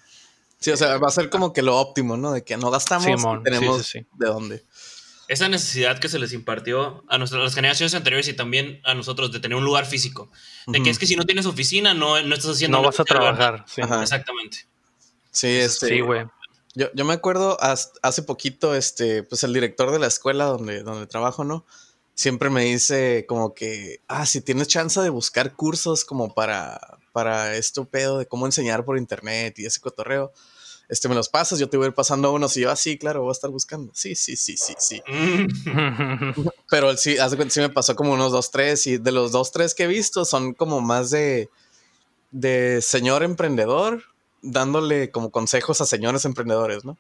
Sí, 0.66 0.72
o 0.72 0.78
sea, 0.78 0.98
va 0.98 1.10
a 1.10 1.12
ser 1.12 1.30
como 1.30 1.54
que 1.54 1.62
lo 1.62 1.78
óptimo, 1.78 2.18
¿no? 2.18 2.32
De 2.32 2.44
que 2.44 2.58
no 2.58 2.72
gastamos 2.72 3.06
Simón, 3.06 3.42
y 3.42 3.44
tenemos 3.44 3.78
sí, 3.78 3.84
sí, 3.84 4.00
sí. 4.00 4.08
de 4.18 4.26
dónde. 4.26 4.64
Esa 5.28 5.48
necesidad 5.48 6.00
que 6.00 6.10
se 6.10 6.18
les 6.18 6.34
impartió 6.34 7.04
a 7.08 7.20
nuestras 7.20 7.44
las 7.44 7.54
generaciones 7.54 7.94
anteriores 7.94 8.28
y 8.30 8.34
también 8.34 8.82
a 8.84 8.96
nosotros 8.96 9.32
de 9.32 9.40
tener 9.40 9.60
un 9.60 9.64
lugar 9.64 9.86
físico. 9.86 10.32
De 10.66 10.82
que 10.82 10.90
es 10.90 10.98
que 10.98 11.06
si 11.06 11.16
no 11.16 11.24
tienes 11.24 11.46
oficina, 11.46 11.94
no, 11.94 12.20
no 12.24 12.34
estás 12.34 12.54
haciendo 12.54 12.80
No 12.80 12.84
vas 12.84 13.00
a 13.00 13.04
trabajar. 13.04 13.64
Sí. 13.68 13.82
Exactamente. 14.02 14.66
Sí, 15.30 15.50
este. 15.50 15.88
sí, 15.88 16.00
güey. 16.00 16.26
Yo, 16.74 16.88
yo 16.96 17.06
me 17.06 17.14
acuerdo 17.14 17.60
hace 17.62 18.24
poquito, 18.24 18.74
este, 18.74 19.22
pues 19.22 19.44
el 19.44 19.54
director 19.54 19.92
de 19.92 20.00
la 20.00 20.08
escuela 20.08 20.46
donde, 20.46 20.82
donde 20.82 21.06
trabajo, 21.06 21.44
¿no? 21.44 21.64
Siempre 22.16 22.50
me 22.50 22.64
dice 22.64 23.28
como 23.30 23.54
que, 23.54 24.02
ah, 24.08 24.26
si 24.26 24.42
tienes 24.42 24.68
chance 24.68 25.00
de 25.00 25.10
buscar 25.10 25.54
cursos 25.54 26.06
como 26.06 26.34
para, 26.34 26.98
para 27.12 27.56
esto 27.56 27.86
pedo 27.86 28.18
de 28.18 28.26
cómo 28.26 28.48
enseñar 28.48 28.84
por 28.84 28.98
internet 28.98 29.60
y 29.60 29.68
ese 29.68 29.80
cotorreo, 29.80 30.34
este, 30.90 31.10
me 31.10 31.16
los 31.16 31.30
pasas, 31.30 31.60
yo 31.60 31.70
te 31.70 31.78
voy 31.78 31.86
a 31.86 31.90
ir 31.90 31.94
pasando 31.94 32.32
unos 32.32 32.56
y 32.58 32.62
yo, 32.62 32.72
ah, 32.72 32.76
sí, 32.76 32.98
claro, 32.98 33.22
voy 33.22 33.30
a 33.30 33.32
estar 33.32 33.50
buscando. 33.50 33.92
Sí, 33.94 34.16
sí, 34.16 34.36
sí, 34.36 34.56
sí, 34.58 34.74
sí. 34.78 35.02
Mm. 35.08 36.48
Pero 36.70 36.90
él 36.90 36.98
sí, 36.98 37.18
haz 37.18 37.32
de 37.32 37.38
cuenta, 37.38 37.54
sí 37.54 37.60
me 37.60 37.70
pasó 37.70 37.96
como 37.96 38.14
unos 38.14 38.32
dos, 38.32 38.52
tres 38.52 38.88
y 38.88 38.98
de 38.98 39.12
los 39.12 39.32
dos, 39.32 39.52
tres 39.52 39.74
que 39.74 39.84
he 39.84 39.88
visto 39.88 40.26
son 40.26 40.54
como 40.54 40.82
más 40.82 41.10
de, 41.10 41.50
de 42.32 42.82
señor 42.82 43.24
emprendedor 43.24 44.04
dándole 44.42 45.10
como 45.10 45.32
consejos 45.32 45.82
a 45.82 45.86
señores 45.86 46.26
emprendedores, 46.26 46.86
¿no? 46.86 46.98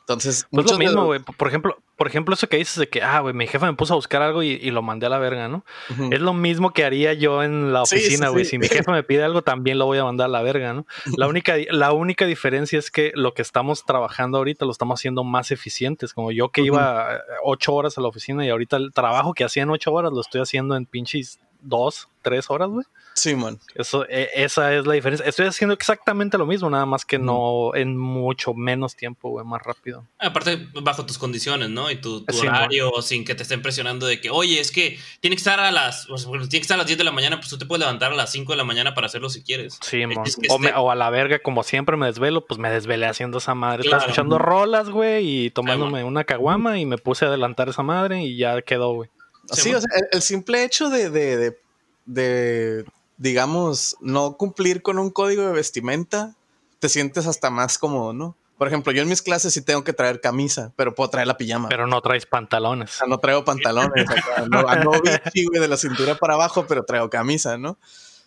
Entonces, 0.00 0.46
Pues 0.50 0.70
lo 0.70 0.78
mismo, 0.78 1.06
güey. 1.06 1.20
Por 1.20 1.48
ejemplo, 1.48 1.78
por 1.98 2.06
ejemplo, 2.06 2.32
eso 2.32 2.48
que 2.48 2.58
dices 2.58 2.76
de 2.76 2.88
que, 2.88 3.02
ah, 3.02 3.18
güey, 3.18 3.34
mi 3.34 3.48
jefe 3.48 3.66
me 3.66 3.74
puso 3.74 3.92
a 3.92 3.96
buscar 3.96 4.22
algo 4.22 4.44
y, 4.44 4.50
y 4.52 4.70
lo 4.70 4.82
mandé 4.82 5.06
a 5.06 5.08
la 5.08 5.18
verga, 5.18 5.48
¿no? 5.48 5.64
Es 6.12 6.20
lo 6.20 6.32
mismo 6.32 6.72
que 6.72 6.84
haría 6.84 7.12
yo 7.12 7.42
en 7.42 7.72
la 7.72 7.82
oficina, 7.82 8.28
güey. 8.28 8.44
sí. 8.44 8.52
Si 8.52 8.58
mi 8.58 8.68
jefe 8.68 8.88
me 8.92 9.02
pide 9.02 9.24
algo, 9.24 9.42
también 9.42 9.78
lo 9.78 9.86
voy 9.86 9.98
a 9.98 10.04
mandar 10.04 10.26
a 10.26 10.28
la 10.28 10.40
verga, 10.40 10.72
¿no? 10.72 10.86
La 11.16 11.26
única, 11.28 11.56
la 11.70 11.92
única 11.92 12.24
diferencia 12.24 12.78
es 12.78 12.92
que 12.92 13.10
lo 13.16 13.34
que 13.34 13.42
estamos 13.42 13.84
trabajando 13.84 14.38
ahorita 14.38 14.64
lo 14.64 14.70
estamos 14.70 15.00
haciendo 15.00 15.24
más 15.24 15.50
eficientes. 15.50 16.14
Como 16.14 16.30
yo 16.30 16.50
que 16.50 16.62
iba 16.62 17.20
ocho 17.42 17.74
horas 17.74 17.98
a 17.98 18.00
la 18.00 18.06
oficina 18.06 18.46
y 18.46 18.50
ahorita 18.50 18.76
el 18.76 18.92
trabajo 18.92 19.34
que 19.34 19.42
hacía 19.42 19.64
en 19.64 19.70
ocho 19.70 19.92
horas 19.92 20.12
lo 20.12 20.20
estoy 20.20 20.40
haciendo 20.40 20.76
en 20.76 20.86
pinches 20.86 21.40
dos, 21.60 22.08
tres 22.22 22.48
horas, 22.48 22.68
güey. 22.68 22.86
Sí, 23.18 23.34
man. 23.34 23.58
Eso, 23.74 24.06
e- 24.08 24.28
esa 24.34 24.74
es 24.74 24.86
la 24.86 24.94
diferencia. 24.94 25.26
Estoy 25.26 25.46
haciendo 25.46 25.74
exactamente 25.74 26.38
lo 26.38 26.46
mismo, 26.46 26.70
nada 26.70 26.86
más 26.86 27.04
que 27.04 27.18
no 27.18 27.74
en 27.74 27.96
mucho 27.98 28.54
menos 28.54 28.94
tiempo, 28.96 29.30
güey, 29.30 29.44
más 29.44 29.62
rápido. 29.62 30.04
Aparte, 30.18 30.68
bajo 30.82 31.04
tus 31.04 31.18
condiciones, 31.18 31.68
¿no? 31.70 31.90
Y 31.90 31.96
tu, 31.96 32.24
tu 32.24 32.34
Sí, 32.34 32.46
horario, 32.46 32.92
sin 33.02 33.24
que 33.24 33.34
te 33.34 33.42
estén 33.42 33.62
presionando 33.62 34.06
de 34.06 34.20
que, 34.20 34.30
oye, 34.30 34.60
es 34.60 34.70
que 34.70 34.98
tiene 35.20 35.36
que 35.36 35.40
estar 35.40 35.58
a 35.60 35.70
las, 35.70 36.08
o 36.10 36.16
sea, 36.18 36.30
tiene 36.30 36.48
que 36.48 36.58
estar 36.58 36.76
a 36.76 36.78
las 36.78 36.86
10 36.86 36.98
de 36.98 37.04
la 37.04 37.12
mañana, 37.12 37.36
pues 37.38 37.48
tú 37.48 37.58
te 37.58 37.66
puedes 37.66 37.80
levantar 37.80 38.12
a 38.12 38.16
las 38.16 38.30
5 38.30 38.52
de 38.52 38.56
la 38.58 38.64
mañana 38.64 38.94
para 38.94 39.06
hacerlo 39.08 39.28
si 39.30 39.42
quieres. 39.42 39.78
Sí, 39.82 40.06
mon. 40.06 40.26
Es 40.26 40.36
que 40.36 40.46
o, 40.50 40.58
me- 40.58 40.68
este- 40.68 40.78
o 40.78 40.90
a 40.90 40.94
la 40.94 41.10
verga, 41.10 41.38
como 41.40 41.62
siempre 41.62 41.96
me 41.96 42.06
desvelo, 42.06 42.46
pues 42.46 42.58
me 42.58 42.70
desvelé 42.70 43.06
haciendo 43.06 43.38
esa 43.38 43.54
madre. 43.54 43.82
Estaba 43.84 44.02
escuchando 44.02 44.38
rolas, 44.38 44.90
güey, 44.90 45.46
y 45.46 45.50
tomándome 45.50 46.04
una 46.04 46.24
caguama 46.24 46.78
y 46.78 46.86
me 46.86 46.98
puse 46.98 47.24
a 47.24 47.28
adelantar 47.28 47.68
esa 47.68 47.82
madre 47.82 48.22
y 48.22 48.36
ya 48.36 48.62
quedó, 48.62 48.92
güey. 48.94 49.10
Sí, 49.52 49.62
Sí, 49.62 49.68
man. 49.70 49.78
o 49.78 49.80
sea, 49.80 49.88
el, 49.98 50.06
el 50.12 50.22
simple 50.22 50.62
hecho 50.64 50.90
de, 50.90 51.08
de, 51.10 51.36
de, 51.38 51.58
de, 52.04 52.84
digamos, 53.18 53.96
no 54.00 54.36
cumplir 54.36 54.82
con 54.82 54.98
un 54.98 55.10
código 55.10 55.42
de 55.42 55.52
vestimenta, 55.52 56.34
te 56.78 56.88
sientes 56.88 57.26
hasta 57.26 57.50
más 57.50 57.76
cómodo, 57.78 58.12
¿no? 58.12 58.36
Por 58.56 58.66
ejemplo, 58.66 58.92
yo 58.92 59.02
en 59.02 59.08
mis 59.08 59.22
clases 59.22 59.54
sí 59.54 59.62
tengo 59.62 59.84
que 59.84 59.92
traer 59.92 60.20
camisa, 60.20 60.72
pero 60.74 60.94
puedo 60.94 61.10
traer 61.10 61.28
la 61.28 61.36
pijama. 61.36 61.68
Pero 61.68 61.86
no 61.86 62.00
traes 62.00 62.26
pantalones. 62.26 62.90
O 62.90 62.98
sea, 62.98 63.06
no 63.06 63.18
traigo 63.18 63.44
pantalones, 63.44 64.06
no, 64.50 64.62
no 64.62 64.90
bichi, 65.00 65.46
güey, 65.46 65.60
de 65.60 65.68
la 65.68 65.76
cintura 65.76 66.16
para 66.16 66.34
abajo, 66.34 66.66
pero 66.66 66.84
traigo 66.84 67.08
camisa, 67.08 67.56
¿no? 67.56 67.78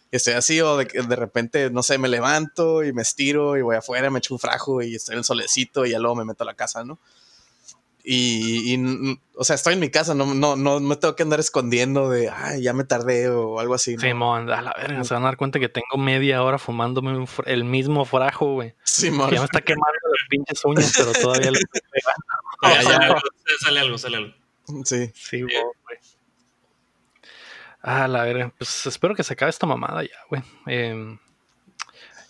Y 0.09 0.17
estoy 0.17 0.33
así, 0.33 0.59
o 0.61 0.77
de, 0.77 0.87
que 0.87 1.01
de 1.01 1.15
repente, 1.15 1.69
no 1.69 1.83
sé, 1.83 1.97
me 1.97 2.07
levanto 2.07 2.83
y 2.83 2.93
me 2.93 3.01
estiro 3.01 3.57
y 3.57 3.61
voy 3.61 3.77
afuera, 3.77 4.09
me 4.09 4.19
echo 4.19 4.33
un 4.33 4.39
frajo 4.39 4.81
y 4.81 4.95
estoy 4.95 5.13
en 5.13 5.19
el 5.19 5.25
solecito 5.25 5.85
y 5.85 5.91
ya 5.91 5.99
luego 5.99 6.15
me 6.15 6.25
meto 6.25 6.43
a 6.43 6.47
la 6.47 6.53
casa, 6.53 6.83
¿no? 6.83 6.99
Y, 8.03 8.77
o 9.35 9.43
sea, 9.43 9.55
estoy 9.55 9.73
en 9.75 9.79
mi 9.79 9.89
casa, 9.91 10.15
no, 10.15 10.33
no, 10.33 10.55
no 10.55 10.79
me 10.79 10.95
tengo 10.95 11.15
que 11.15 11.21
andar 11.23 11.39
escondiendo 11.39 12.09
de, 12.09 12.29
ay, 12.29 12.63
ya 12.63 12.73
me 12.73 12.83
tardé 12.83 13.29
o 13.29 13.59
algo 13.59 13.75
así. 13.75 13.95
¿no? 13.95 14.01
Simón, 14.01 14.49
a 14.49 14.61
la 14.61 14.73
verga, 14.75 15.03
se 15.03 15.13
van 15.13 15.23
a 15.23 15.27
dar 15.27 15.37
cuenta 15.37 15.59
que 15.59 15.69
tengo 15.69 15.97
media 15.97 16.41
hora 16.43 16.57
fumándome 16.57 17.15
un 17.15 17.27
el 17.45 17.63
mismo 17.63 18.03
frajo, 18.05 18.53
güey. 18.53 18.73
Simón. 18.83 19.29
Ya 19.31 19.39
me 19.39 19.45
está 19.45 19.61
quemando 19.61 19.85
las 20.03 20.27
pinches 20.29 20.65
uñas, 20.65 20.93
pero 20.97 21.11
todavía 21.13 21.51
le 21.51 21.59
estoy 21.59 21.81
pegando. 21.91 22.25
Ya, 22.63 22.69
ya, 22.69 22.81
sale, 22.81 23.05
ya. 23.05 23.05
algo, 23.11 23.19
sale 23.59 23.79
algo, 23.79 23.97
sale 23.97 24.17
algo. 24.17 24.33
Sí. 24.85 25.11
Sí, 25.13 25.41
güey. 25.43 25.53
Ah, 27.83 28.07
la 28.07 28.23
verga. 28.23 28.53
Pues 28.57 28.85
espero 28.85 29.15
que 29.15 29.23
se 29.23 29.33
acabe 29.33 29.49
esta 29.49 29.65
mamada 29.65 30.03
ya, 30.03 30.15
güey. 30.29 30.43
Eh, 30.67 31.17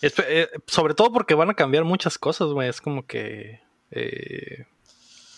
espe- 0.00 0.24
eh, 0.28 0.48
sobre 0.66 0.94
todo 0.94 1.12
porque 1.12 1.34
van 1.34 1.50
a 1.50 1.54
cambiar 1.54 1.84
muchas 1.84 2.18
cosas, 2.18 2.48
güey. 2.48 2.68
Es 2.68 2.80
como 2.80 3.06
que. 3.06 3.60
eh, 3.90 4.64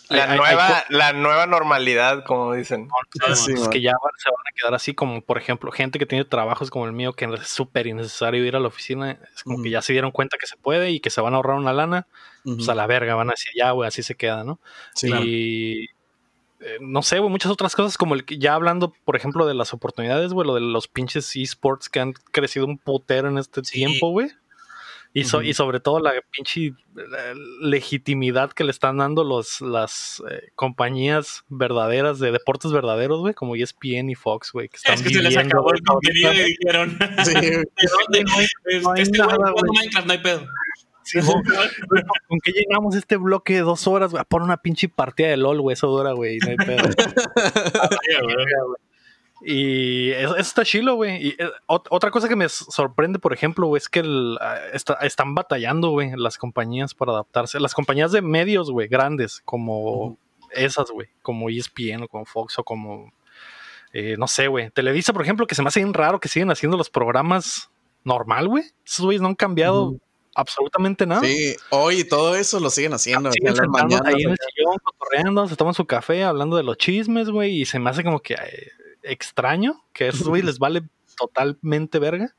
La 0.09 0.25
hay- 0.31 0.37
nueva, 0.39 0.69
hay 0.79 0.83
la 0.91 1.13
nueva 1.15 1.47
normalidad, 1.47 2.25
como 2.25 2.53
dicen. 2.53 2.89
Sí, 3.35 3.53
man. 3.55 3.71
que 3.71 3.81
ya 3.81 3.93
van- 3.93 4.13
se 4.19 4.29
van 4.31 4.41
a 4.41 4.53
quedar 4.55 4.75
así, 4.75 4.95
como 4.95 5.21
por 5.23 5.39
ejemplo, 5.39 5.73
gente 5.73 5.99
que 5.99 6.07
tiene 6.07 6.25
trabajos 6.25 6.71
como 6.71 6.85
el 6.87 6.93
mío, 6.93 7.15
que 7.15 7.25
es 7.25 7.49
súper 7.49 7.87
innecesario 7.87 8.45
ir 8.45 8.55
a 8.57 8.61
la 8.61 8.69
oficina. 8.69 9.19
Es 9.35 9.43
como 9.43 9.63
que 9.63 9.71
ya 9.71 9.81
se 9.83 9.93
dieron 9.93 10.11
cuenta 10.11 10.37
que 10.39 10.47
se 10.47 10.57
puede 10.57 10.91
y 10.91 11.01
que 11.01 11.11
se 11.11 11.21
van 11.21 11.33
a 11.33 11.37
ahorrar 11.37 11.57
una 11.57 11.73
lana. 11.73 12.07
Ujú. 12.45 12.57
Pues 12.57 12.69
a 12.69 12.75
la 12.75 12.87
verga, 12.87 13.15
van 13.15 13.29
a 13.29 13.33
decir, 13.33 13.53
ya, 13.57 13.71
güey, 13.71 13.89
así 13.89 14.03
se 14.03 14.15
queda, 14.15 14.45
¿no? 14.45 14.61
Sí, 14.95 15.11
y 15.25 15.85
eh, 16.61 16.79
no 16.81 17.03
sé, 17.03 17.19
güey, 17.19 17.31
muchas 17.31 17.51
otras 17.51 17.75
cosas 17.75 17.97
como 17.99 18.15
el 18.15 18.25
que 18.25 18.39
ya 18.39 18.55
hablando, 18.55 18.93
por 19.05 19.17
ejemplo, 19.17 19.47
de 19.47 19.55
las 19.55 19.73
oportunidades, 19.75 20.33
güey, 20.33 20.47
lo 20.47 20.55
de 20.55 20.61
los 20.61 20.87
pinches 20.89 21.35
esports 21.37 21.89
que 21.89 22.01
han 22.01 22.13
crecido 22.33 22.67
un 22.67 22.79
putero 22.79 23.29
en 23.29 23.39
este 23.39 23.65
Sí. 23.65 23.73
tiempo, 23.73 24.11
güey. 24.11 24.29
Y, 25.17 25.25
so- 25.25 25.37
Ujú. 25.39 25.47
y 25.47 25.55
sobre 25.55 25.79
todo 25.79 26.01
la 26.01 26.13
pinche 26.33 26.75
legitimidad 27.61 28.51
que 28.53 28.65
le 28.65 28.73
están 28.73 28.99
dando 28.99 29.23
los, 29.23 29.61
las 29.61 30.21
eh, 30.29 30.49
compañías 30.57 31.45
verdaderas 31.49 32.19
de 32.19 32.33
deportes 32.33 32.73
verdaderos, 32.73 33.21
güey, 33.21 33.33
como 33.33 33.55
ESPN 33.55 34.11
y 34.11 34.17
Fox, 34.17 34.51
güey, 34.53 34.69
que 34.69 34.77
están 34.77 34.95
Es 34.95 35.03
que 35.03 35.11
se 35.11 35.23
les 35.23 35.29
viviendo, 35.31 35.57
acabó 35.57 35.73
el 35.73 35.83
contenido 35.83 36.33
y 36.35 36.57
dijeron, 36.59 36.99
no 36.99 37.41
que 37.41 37.47
hay 37.47 39.03
este 39.03 39.19
güey. 39.23 39.37
Minecraft, 39.73 40.07
no 40.07 40.13
hay 40.13 40.19
pedo. 40.19 40.47
Sí, 41.05 41.21
güey. 41.21 41.37
¿Con 42.29 42.39
qué 42.43 42.51
llenamos 42.53 42.97
este 42.97 43.17
bloque 43.17 43.55
de 43.55 43.61
dos 43.61 43.87
horas, 43.87 44.11
güey? 44.11 44.25
Por 44.29 44.43
una 44.43 44.57
pinche 44.57 44.89
partida 44.89 45.29
de 45.29 45.37
LOL, 45.37 45.61
güey, 45.61 45.75
eso 45.75 45.87
dura, 45.87 46.13
güey, 46.13 46.39
no 46.39 46.49
hay 46.51 46.57
pedo. 46.57 46.89
Sí. 49.45 49.53
Y 49.53 50.11
eso, 50.13 50.33
eso 50.37 50.49
está 50.49 50.65
chilo, 50.65 50.95
güey. 50.97 51.29
Y 51.29 51.29
eh, 51.39 51.51
ot- 51.67 51.87
otra 51.91 52.11
cosa 52.11 52.29
que 52.29 52.37
me 52.37 52.49
sorprende, 52.49 53.19
por 53.19 53.33
ejemplo, 53.33 53.67
güey, 53.67 53.79
es 53.79 53.89
que 53.89 54.01
el, 54.01 54.39
ah, 54.41 54.59
está- 54.73 54.95
están 55.03 55.35
batallando, 55.35 55.91
güey, 55.91 56.13
las 56.17 56.39
compañías 56.39 56.95
para 56.95 57.13
adaptarse. 57.13 57.61
Las 57.61 57.75
compañías 57.75 58.13
de 58.13 58.23
medios, 58.23 58.71
güey, 58.71 58.89
grandes, 58.89 59.43
como 59.45 60.17
esas, 60.53 60.91
güey, 60.91 61.09
como 61.23 61.49
ESPN 61.51 62.05
o 62.05 62.09
como 62.09 62.25
Fox 62.25 62.59
o 62.59 62.65
como, 62.65 63.13
eh, 63.93 64.17
no 64.19 64.27
sé, 64.29 64.49
güey. 64.49 64.71
Televisa, 64.71 65.13
por 65.13 65.23
ejemplo, 65.23 65.47
que 65.47 65.55
se 65.55 65.63
me 65.63 65.69
hace 65.69 65.81
bien 65.81 65.95
raro 65.95 66.21
que 66.21 66.29
siguen 66.29 66.51
haciendo 66.51 66.77
los 66.77 66.91
programas 66.91 67.71
normal, 68.05 68.49
güey. 68.49 68.65
Esos 68.87 69.05
güeyes 69.05 69.21
no 69.23 69.29
han 69.29 69.35
cambiado 69.35 69.95
absolutamente 70.35 71.07
nada. 71.07 71.21
sí. 71.23 71.55
Hoy 71.71 72.05
todo 72.05 72.35
eso 72.35 72.59
lo 72.61 72.71
siguen 72.71 72.93
haciendo. 72.93 73.31
Siguen 73.33 73.55
en 73.63 73.71
mañanas, 73.71 74.07
ahí 74.07 74.23
en 74.23 74.31
el 74.31 74.37
sillón, 74.37 74.77
cotorreando, 74.83 75.47
se 75.49 75.57
toman 75.57 75.75
su 75.75 75.85
café, 75.87 76.25
hablando 76.25 76.57
de 76.57 76.63
los 76.65 76.77
chismes, 76.77 77.31
güey, 77.31 77.61
y 77.61 77.65
se 77.67 77.79
me 77.79 77.91
hace 77.91 78.03
como 78.03 78.21
que 78.21 78.35
eh, 78.35 78.69
extraño 79.05 79.85
que 79.93 80.05
a 80.05 80.09
esos 80.09 80.27
güey 80.29 80.43
les 80.43 80.59
vale 80.59 80.83
totalmente 81.17 81.99
verga. 81.99 82.35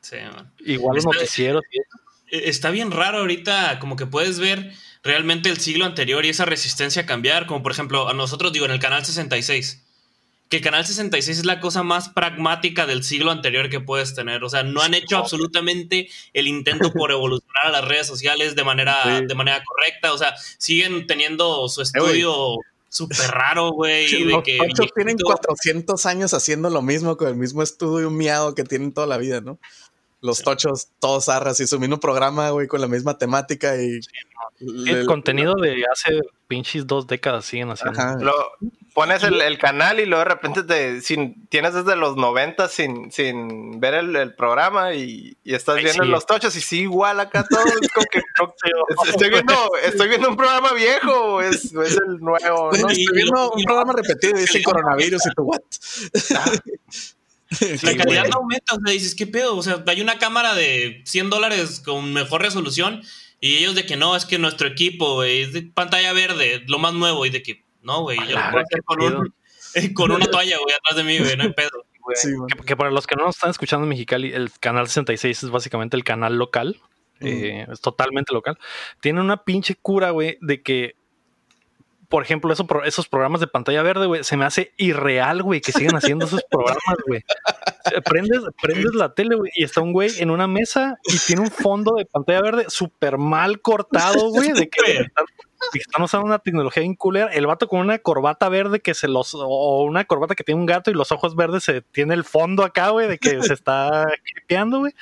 Sí, 0.00 0.16
man. 0.34 0.52
Igual 0.60 0.96
los 0.96 1.04
Está- 1.04 1.16
noticieros 1.18 1.62
y 1.72 1.78
eso. 1.80 1.98
Eh, 2.30 2.42
Está 2.50 2.70
bien 2.70 2.90
raro 2.90 3.18
ahorita, 3.18 3.78
como 3.78 3.96
que 3.96 4.06
puedes 4.06 4.38
ver 4.38 4.72
realmente 5.02 5.48
el 5.48 5.58
siglo 5.58 5.84
anterior 5.84 6.24
y 6.24 6.28
esa 6.28 6.44
resistencia 6.44 7.02
a 7.02 7.06
cambiar, 7.06 7.46
como 7.46 7.62
por 7.62 7.72
ejemplo 7.72 8.08
a 8.08 8.14
nosotros, 8.14 8.52
digo, 8.52 8.64
en 8.66 8.72
el 8.72 8.80
canal 8.80 9.04
66. 9.04 9.84
Que 10.50 10.56
el 10.58 10.62
canal 10.62 10.86
66 10.86 11.38
es 11.40 11.44
la 11.44 11.60
cosa 11.60 11.82
más 11.82 12.08
pragmática 12.08 12.86
del 12.86 13.02
siglo 13.04 13.30
anterior 13.30 13.68
que 13.68 13.80
puedes 13.80 14.14
tener. 14.14 14.42
O 14.44 14.48
sea, 14.48 14.62
no 14.62 14.80
han 14.80 14.94
hecho 14.94 15.18
absolutamente 15.18 16.08
el 16.32 16.46
intento 16.46 16.90
por 16.94 17.10
evolucionar 17.10 17.66
a 17.66 17.70
las 17.70 17.84
redes 17.84 18.06
sociales 18.06 18.54
de 18.56 18.64
manera, 18.64 18.96
Sí. 19.18 19.26
de 19.26 19.34
manera 19.34 19.62
correcta. 19.62 20.12
O 20.14 20.18
sea, 20.18 20.34
siguen 20.58 21.06
teniendo 21.06 21.68
su 21.68 21.80
Eh, 21.80 21.84
estudio 21.84 22.56
súper 22.88 23.30
raro, 23.30 23.72
güey. 23.72 24.10
Los 24.24 24.42
que 24.42 24.56
tochos 24.58 24.92
tienen 24.94 25.16
viejito. 25.16 25.24
400 25.26 26.06
años 26.06 26.34
haciendo 26.34 26.70
lo 26.70 26.82
mismo 26.82 27.16
con 27.16 27.28
el 27.28 27.36
mismo 27.36 27.62
estudio 27.62 28.10
miado 28.10 28.54
que 28.54 28.64
tienen 28.64 28.92
toda 28.92 29.06
la 29.06 29.16
vida, 29.18 29.40
¿no? 29.40 29.58
Los 30.20 30.38
Sí. 30.38 30.44
tochos 30.44 30.88
todos 30.98 31.28
arras 31.28 31.60
y 31.60 31.66
su 31.66 31.78
mismo 31.78 32.00
programa, 32.00 32.50
güey, 32.50 32.66
con 32.66 32.80
la 32.80 32.88
misma 32.88 33.18
temática 33.18 33.76
y... 33.80 34.00
El 34.60 34.84
le- 34.84 35.06
contenido 35.06 35.54
de 35.54 35.84
hace 35.92 36.20
pinches 36.48 36.84
dos 36.86 37.06
décadas 37.06 37.44
siguen 37.44 37.70
haciendo. 37.70 38.00
Ajá. 38.00 38.16
Lo, 38.18 38.32
pones 38.98 39.22
el, 39.22 39.40
el 39.40 39.58
canal 39.58 40.00
y 40.00 40.06
luego 40.06 40.24
de 40.24 40.30
repente 40.30 40.64
te, 40.64 41.00
sin, 41.02 41.46
tienes 41.46 41.72
desde 41.72 41.94
los 41.94 42.16
90 42.16 42.66
sin, 42.66 43.12
sin 43.12 43.78
ver 43.78 43.94
el, 43.94 44.16
el 44.16 44.34
programa 44.34 44.92
y, 44.92 45.36
y 45.44 45.54
estás 45.54 45.76
Ay, 45.76 45.84
viendo 45.84 46.02
sí. 46.02 46.10
los 46.10 46.26
tochos 46.26 46.56
y 46.56 46.60
sí, 46.60 46.80
igual 46.80 47.20
acá 47.20 47.46
todo. 47.48 47.62
es 47.80 47.88
como 47.92 48.06
que, 48.10 48.18
estoy, 49.08 49.30
viendo, 49.30 49.54
estoy 49.84 50.08
viendo 50.08 50.28
un 50.28 50.36
programa 50.36 50.72
viejo 50.72 51.12
o 51.12 51.40
es, 51.40 51.66
es 51.66 51.96
el 52.08 52.18
nuevo. 52.18 52.72
¿no? 52.72 52.88
estoy 52.88 53.14
viendo 53.14 53.52
un 53.52 53.62
programa 53.62 53.92
repetido 53.92 54.36
y 54.36 54.40
dice 54.40 54.64
coronavirus 54.64 55.26
y 55.26 55.30
tú, 55.30 55.42
¿what? 55.44 55.60
La 57.82 57.96
calidad 57.96 58.26
no 58.26 58.38
aumenta, 58.38 58.74
o 58.74 58.80
sea, 58.84 58.92
dices, 58.92 59.14
¿qué 59.14 59.28
pedo? 59.28 59.56
O 59.56 59.62
sea, 59.62 59.84
hay 59.86 60.00
una 60.00 60.18
cámara 60.18 60.56
de 60.56 61.04
100 61.06 61.30
dólares 61.30 61.80
con 61.84 62.12
mejor 62.12 62.42
resolución 62.42 63.02
y 63.40 63.58
ellos 63.58 63.76
de 63.76 63.86
que 63.86 63.96
no, 63.96 64.16
es 64.16 64.24
que 64.24 64.38
nuestro 64.38 64.66
equipo, 64.66 65.14
güey, 65.14 65.42
es 65.42 65.52
de 65.52 65.62
pantalla 65.62 66.12
verde, 66.12 66.64
lo 66.66 66.80
más 66.80 66.94
nuevo, 66.94 67.24
y 67.24 67.30
de 67.30 67.44
que 67.44 67.67
no, 67.88 68.02
güey, 68.02 68.18
yo 68.28 68.36
lo 68.38 68.50
puedo 68.52 68.64
hacer 68.64 68.82
con, 68.84 69.02
un- 69.02 69.34
eh, 69.74 69.92
con 69.94 70.10
una 70.12 70.26
toalla, 70.26 70.56
güey, 70.62 70.74
atrás 70.76 70.96
de 70.96 71.02
mí, 71.04 71.18
güey, 71.18 71.36
no 71.36 71.42
hay 71.44 71.52
pedo. 71.52 71.70
Sí. 72.14 72.30
Que, 72.56 72.64
que 72.64 72.74
para 72.76 72.90
los 72.90 73.06
que 73.06 73.16
no 73.16 73.24
nos 73.26 73.36
están 73.36 73.50
escuchando 73.50 73.84
en 73.84 73.90
Mexicali, 73.90 74.32
el 74.32 74.50
canal 74.60 74.86
66 74.86 75.42
es 75.42 75.50
básicamente 75.50 75.94
el 75.94 76.04
canal 76.04 76.38
local. 76.38 76.80
eh, 77.20 77.66
es 77.70 77.82
totalmente 77.82 78.32
local. 78.32 78.56
Tiene 79.00 79.20
una 79.20 79.44
pinche 79.44 79.74
cura, 79.74 80.08
güey, 80.08 80.38
de 80.40 80.62
que, 80.62 80.94
por 82.08 82.22
ejemplo, 82.22 82.50
eso, 82.50 82.66
pro- 82.66 82.84
esos 82.84 83.08
programas 83.08 83.42
de 83.42 83.46
pantalla 83.46 83.82
verde, 83.82 84.06
güey, 84.06 84.24
se 84.24 84.38
me 84.38 84.46
hace 84.46 84.72
irreal, 84.78 85.42
güey, 85.42 85.60
que 85.60 85.72
sigan 85.72 85.96
haciendo 85.96 86.24
esos 86.24 86.40
programas, 86.50 86.96
güey. 87.06 87.22
Prendes, 88.06 88.40
prendes 88.62 88.94
la 88.94 89.12
tele, 89.12 89.36
güey, 89.36 89.50
y 89.54 89.64
está 89.64 89.82
un 89.82 89.92
güey 89.92 90.10
en 90.18 90.30
una 90.30 90.46
mesa 90.46 90.96
y 91.04 91.18
tiene 91.18 91.42
un 91.42 91.50
fondo 91.50 91.94
de 91.98 92.06
pantalla 92.06 92.40
verde 92.40 92.64
súper 92.68 93.18
mal 93.18 93.60
cortado, 93.60 94.30
güey, 94.30 94.52
de 94.52 94.70
que 94.70 95.08
están, 95.74 96.02
usando 96.02 96.26
una 96.26 96.38
tecnología 96.38 96.80
bien 96.82 96.94
culera. 96.94 97.32
El 97.32 97.46
vato 97.46 97.68
con 97.68 97.80
una 97.80 97.98
corbata 97.98 98.48
verde 98.48 98.80
que 98.80 98.94
se 98.94 99.08
los, 99.08 99.34
o 99.34 99.82
una 99.84 100.04
corbata 100.04 100.34
que 100.34 100.44
tiene 100.44 100.60
un 100.60 100.66
gato 100.66 100.90
y 100.90 100.94
los 100.94 101.12
ojos 101.12 101.36
verdes, 101.36 101.64
se 101.64 101.82
tiene 101.82 102.14
el 102.14 102.24
fondo 102.24 102.64
acá, 102.64 102.90
güey, 102.90 103.08
de 103.08 103.18
que 103.18 103.42
se 103.42 103.52
está 103.52 104.06
clipeando, 104.24 104.78
güey. 104.80 104.92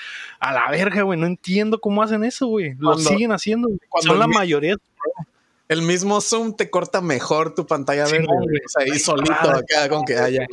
A 0.40 0.52
la 0.52 0.70
verga, 0.70 1.02
güey, 1.02 1.18
no 1.18 1.26
entiendo 1.26 1.80
cómo 1.80 2.02
hacen 2.02 2.24
eso, 2.24 2.46
güey. 2.46 2.74
Lo 2.78 2.92
Cuando- 2.92 3.08
siguen 3.10 3.32
haciendo, 3.32 3.68
Son 4.00 4.18
la 4.18 4.26
mi- 4.26 4.34
mayoría. 4.34 4.76
El 5.68 5.82
mismo 5.82 6.20
Zoom 6.20 6.54
te 6.54 6.70
corta 6.70 7.00
mejor 7.00 7.52
tu 7.56 7.66
pantalla 7.66 8.06
Sí, 8.06 8.12
verde. 8.12 8.26
güey. 8.28 8.38
güey. 8.48 8.60
O 8.64 8.68
sea, 8.68 8.84
ahí 8.84 8.98
solito 9.00 9.32
acá 9.34 9.88
con 9.88 10.04
que 10.04 10.16
haya. 10.16 10.46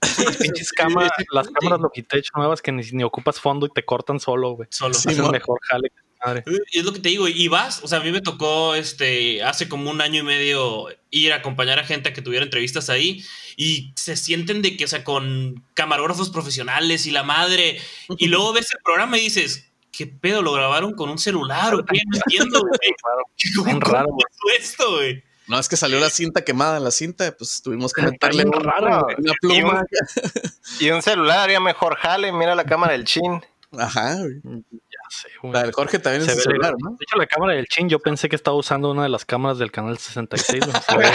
Las 0.00 0.36
pinches 0.36 0.70
cámaras, 0.70 1.10
las 1.32 1.48
cámaras 1.48 1.80
Logitech 1.80 2.28
nuevas 2.36 2.62
que 2.62 2.70
ni, 2.70 2.84
ni 2.92 3.02
ocupas 3.02 3.40
fondo 3.40 3.66
y 3.66 3.70
te 3.70 3.84
cortan 3.84 4.20
solo, 4.20 4.52
güey. 4.52 4.68
Solo. 4.70 4.94
Sí, 4.94 5.08
Hacen 5.08 5.28
mejor 5.32 5.58
jale. 5.68 5.90
Madre. 6.24 6.44
Es 6.72 6.84
lo 6.84 6.92
que 6.92 7.00
te 7.00 7.08
digo, 7.08 7.28
y 7.28 7.48
vas, 7.48 7.82
o 7.82 7.88
sea, 7.88 7.98
a 7.98 8.02
mí 8.02 8.12
me 8.12 8.20
tocó 8.20 8.74
este 8.74 9.42
hace 9.42 9.68
como 9.68 9.90
un 9.90 10.00
año 10.00 10.20
y 10.20 10.24
medio 10.24 10.86
ir 11.10 11.32
a 11.32 11.36
acompañar 11.36 11.78
a 11.78 11.84
gente 11.84 12.08
a 12.08 12.12
que 12.12 12.22
tuviera 12.22 12.44
entrevistas 12.44 12.90
ahí 12.90 13.24
y 13.56 13.92
se 13.96 14.16
sienten 14.16 14.62
de 14.62 14.76
que, 14.76 14.84
o 14.84 14.88
sea, 14.88 15.04
con 15.04 15.64
camarógrafos 15.74 16.30
profesionales 16.30 17.06
y 17.06 17.10
la 17.10 17.22
madre, 17.22 17.80
y 18.18 18.26
luego 18.28 18.52
ves 18.52 18.72
el 18.72 18.82
programa 18.82 19.18
y 19.18 19.22
dices, 19.22 19.70
¿qué 19.92 20.06
pedo? 20.06 20.42
¿Lo 20.42 20.52
grabaron 20.52 20.94
con 20.94 21.10
un 21.10 21.18
celular 21.18 21.74
o 21.74 21.84
qué? 21.84 22.00
No 22.06 22.16
entiendo, 22.16 22.60
güey. 22.60 22.72
¿Cómo, 23.56 23.66
Bien 23.66 23.80
raro, 23.80 24.06
cómo 24.06 24.18
pasó 24.18 24.58
esto, 24.58 24.92
güey? 24.96 25.22
No, 25.50 25.58
es 25.58 25.68
que 25.68 25.76
salió 25.76 25.98
la 25.98 26.10
cinta 26.10 26.44
quemada 26.44 26.76
en 26.76 26.84
la 26.84 26.92
cinta, 26.92 27.34
pues 27.36 27.60
tuvimos 27.60 27.92
que 27.92 28.02
meterle 28.02 28.44
una 28.44 29.16
Y 29.18 29.32
pluma. 29.40 29.80
un, 29.80 29.86
y 30.80 30.90
un 30.90 31.02
celular 31.02 31.40
haría 31.40 31.58
mejor 31.58 31.96
jale. 31.96 32.30
Mira 32.30 32.54
la 32.54 32.64
cámara 32.64 32.92
del 32.92 33.04
chin. 33.04 33.42
Ajá, 33.76 34.14
güey. 34.14 34.62
Ya 35.10 35.16
sé, 35.16 35.28
güey. 35.42 35.52
La 35.52 35.62
del 35.62 35.72
Jorge 35.72 35.98
también 35.98 36.22
Se 36.24 36.30
es 36.32 36.36
ve 36.36 36.40
el 36.42 36.44
celular. 36.44 36.74
¿no? 36.78 36.90
De 36.90 36.96
hecho, 37.02 37.16
la 37.16 37.26
cámara 37.26 37.54
del 37.54 37.66
chin, 37.66 37.88
yo 37.88 37.98
pensé 37.98 38.28
que 38.28 38.36
estaba 38.36 38.56
usando 38.56 38.90
una 38.90 39.02
de 39.02 39.08
las 39.08 39.24
cámaras 39.24 39.58
del 39.58 39.70
canal 39.72 39.98
66. 39.98 40.64
güey. 40.66 40.82
Se 40.88 40.96
ve, 40.96 41.04
se 41.06 41.10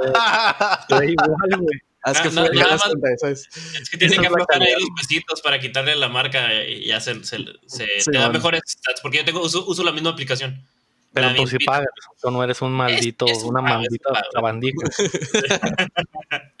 ve- 0.00 0.12
se 0.88 0.98
ve 0.98 1.12
igual, 1.12 1.60
güey. 1.60 1.80
Ah, 2.02 2.12
es 2.12 2.20
que 2.22 2.30
fue 2.30 2.42
no, 2.42 2.48
el 2.48 2.54
nada 2.58 2.78
canal 2.78 2.78
más- 2.78 3.18
76. 3.20 3.48
Es 3.82 3.90
que 3.90 3.98
tiene 3.98 4.16
que 4.16 4.26
aflojar 4.26 4.62
ahí 4.62 4.72
los 4.72 4.88
pesitos 4.98 5.42
para 5.42 5.60
quitarle 5.60 5.94
la 5.96 6.08
marca 6.08 6.64
y 6.64 6.86
ya 6.86 6.98
se, 7.00 7.22
se, 7.24 7.36
se- 7.66 7.86
Sí, 8.00 8.10
te 8.10 8.12
da 8.12 8.20
bueno. 8.24 8.32
mejores 8.32 8.62
stats, 8.66 9.00
porque 9.02 9.18
yo 9.18 9.24
tengo, 9.26 9.42
uso, 9.42 9.66
uso 9.66 9.84
la 9.84 9.92
misma 9.92 10.10
aplicación. 10.10 10.64
Pero 11.12 11.26
La 11.30 11.34
tú 11.34 11.46
sí 11.46 11.58
pagas. 11.58 11.88
Tú 12.22 12.30
no 12.30 12.42
eres 12.42 12.62
un 12.62 12.72
maldito, 12.72 13.26
es 13.26 13.42
una 13.42 13.60
maldita 13.60 14.10
sabandija. 14.32 14.76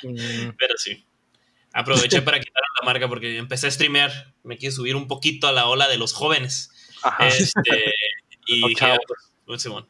Mm, 0.02 0.50
Pero 0.58 0.74
sí. 0.78 1.04
Aproveché 1.72 2.22
para 2.22 2.40
quitar 2.40 2.62
la 2.80 2.86
marca 2.86 3.08
porque 3.08 3.38
empecé 3.38 3.66
a 3.68 3.70
streamear. 3.70 4.10
Me 4.42 4.58
quise 4.58 4.72
subir 4.72 4.96
un 4.96 5.06
poquito 5.08 5.46
a 5.46 5.52
la 5.52 5.66
ola 5.66 5.88
de 5.88 5.98
los 5.98 6.12
jóvenes. 6.12 6.70
Ajá. 7.02 7.28
Este, 7.28 7.94
y 8.46 8.56
dije, 8.68 8.74
chavos. 8.74 8.98
ah, 9.08 9.14
pues, 9.46 9.62
Simón. 9.62 9.88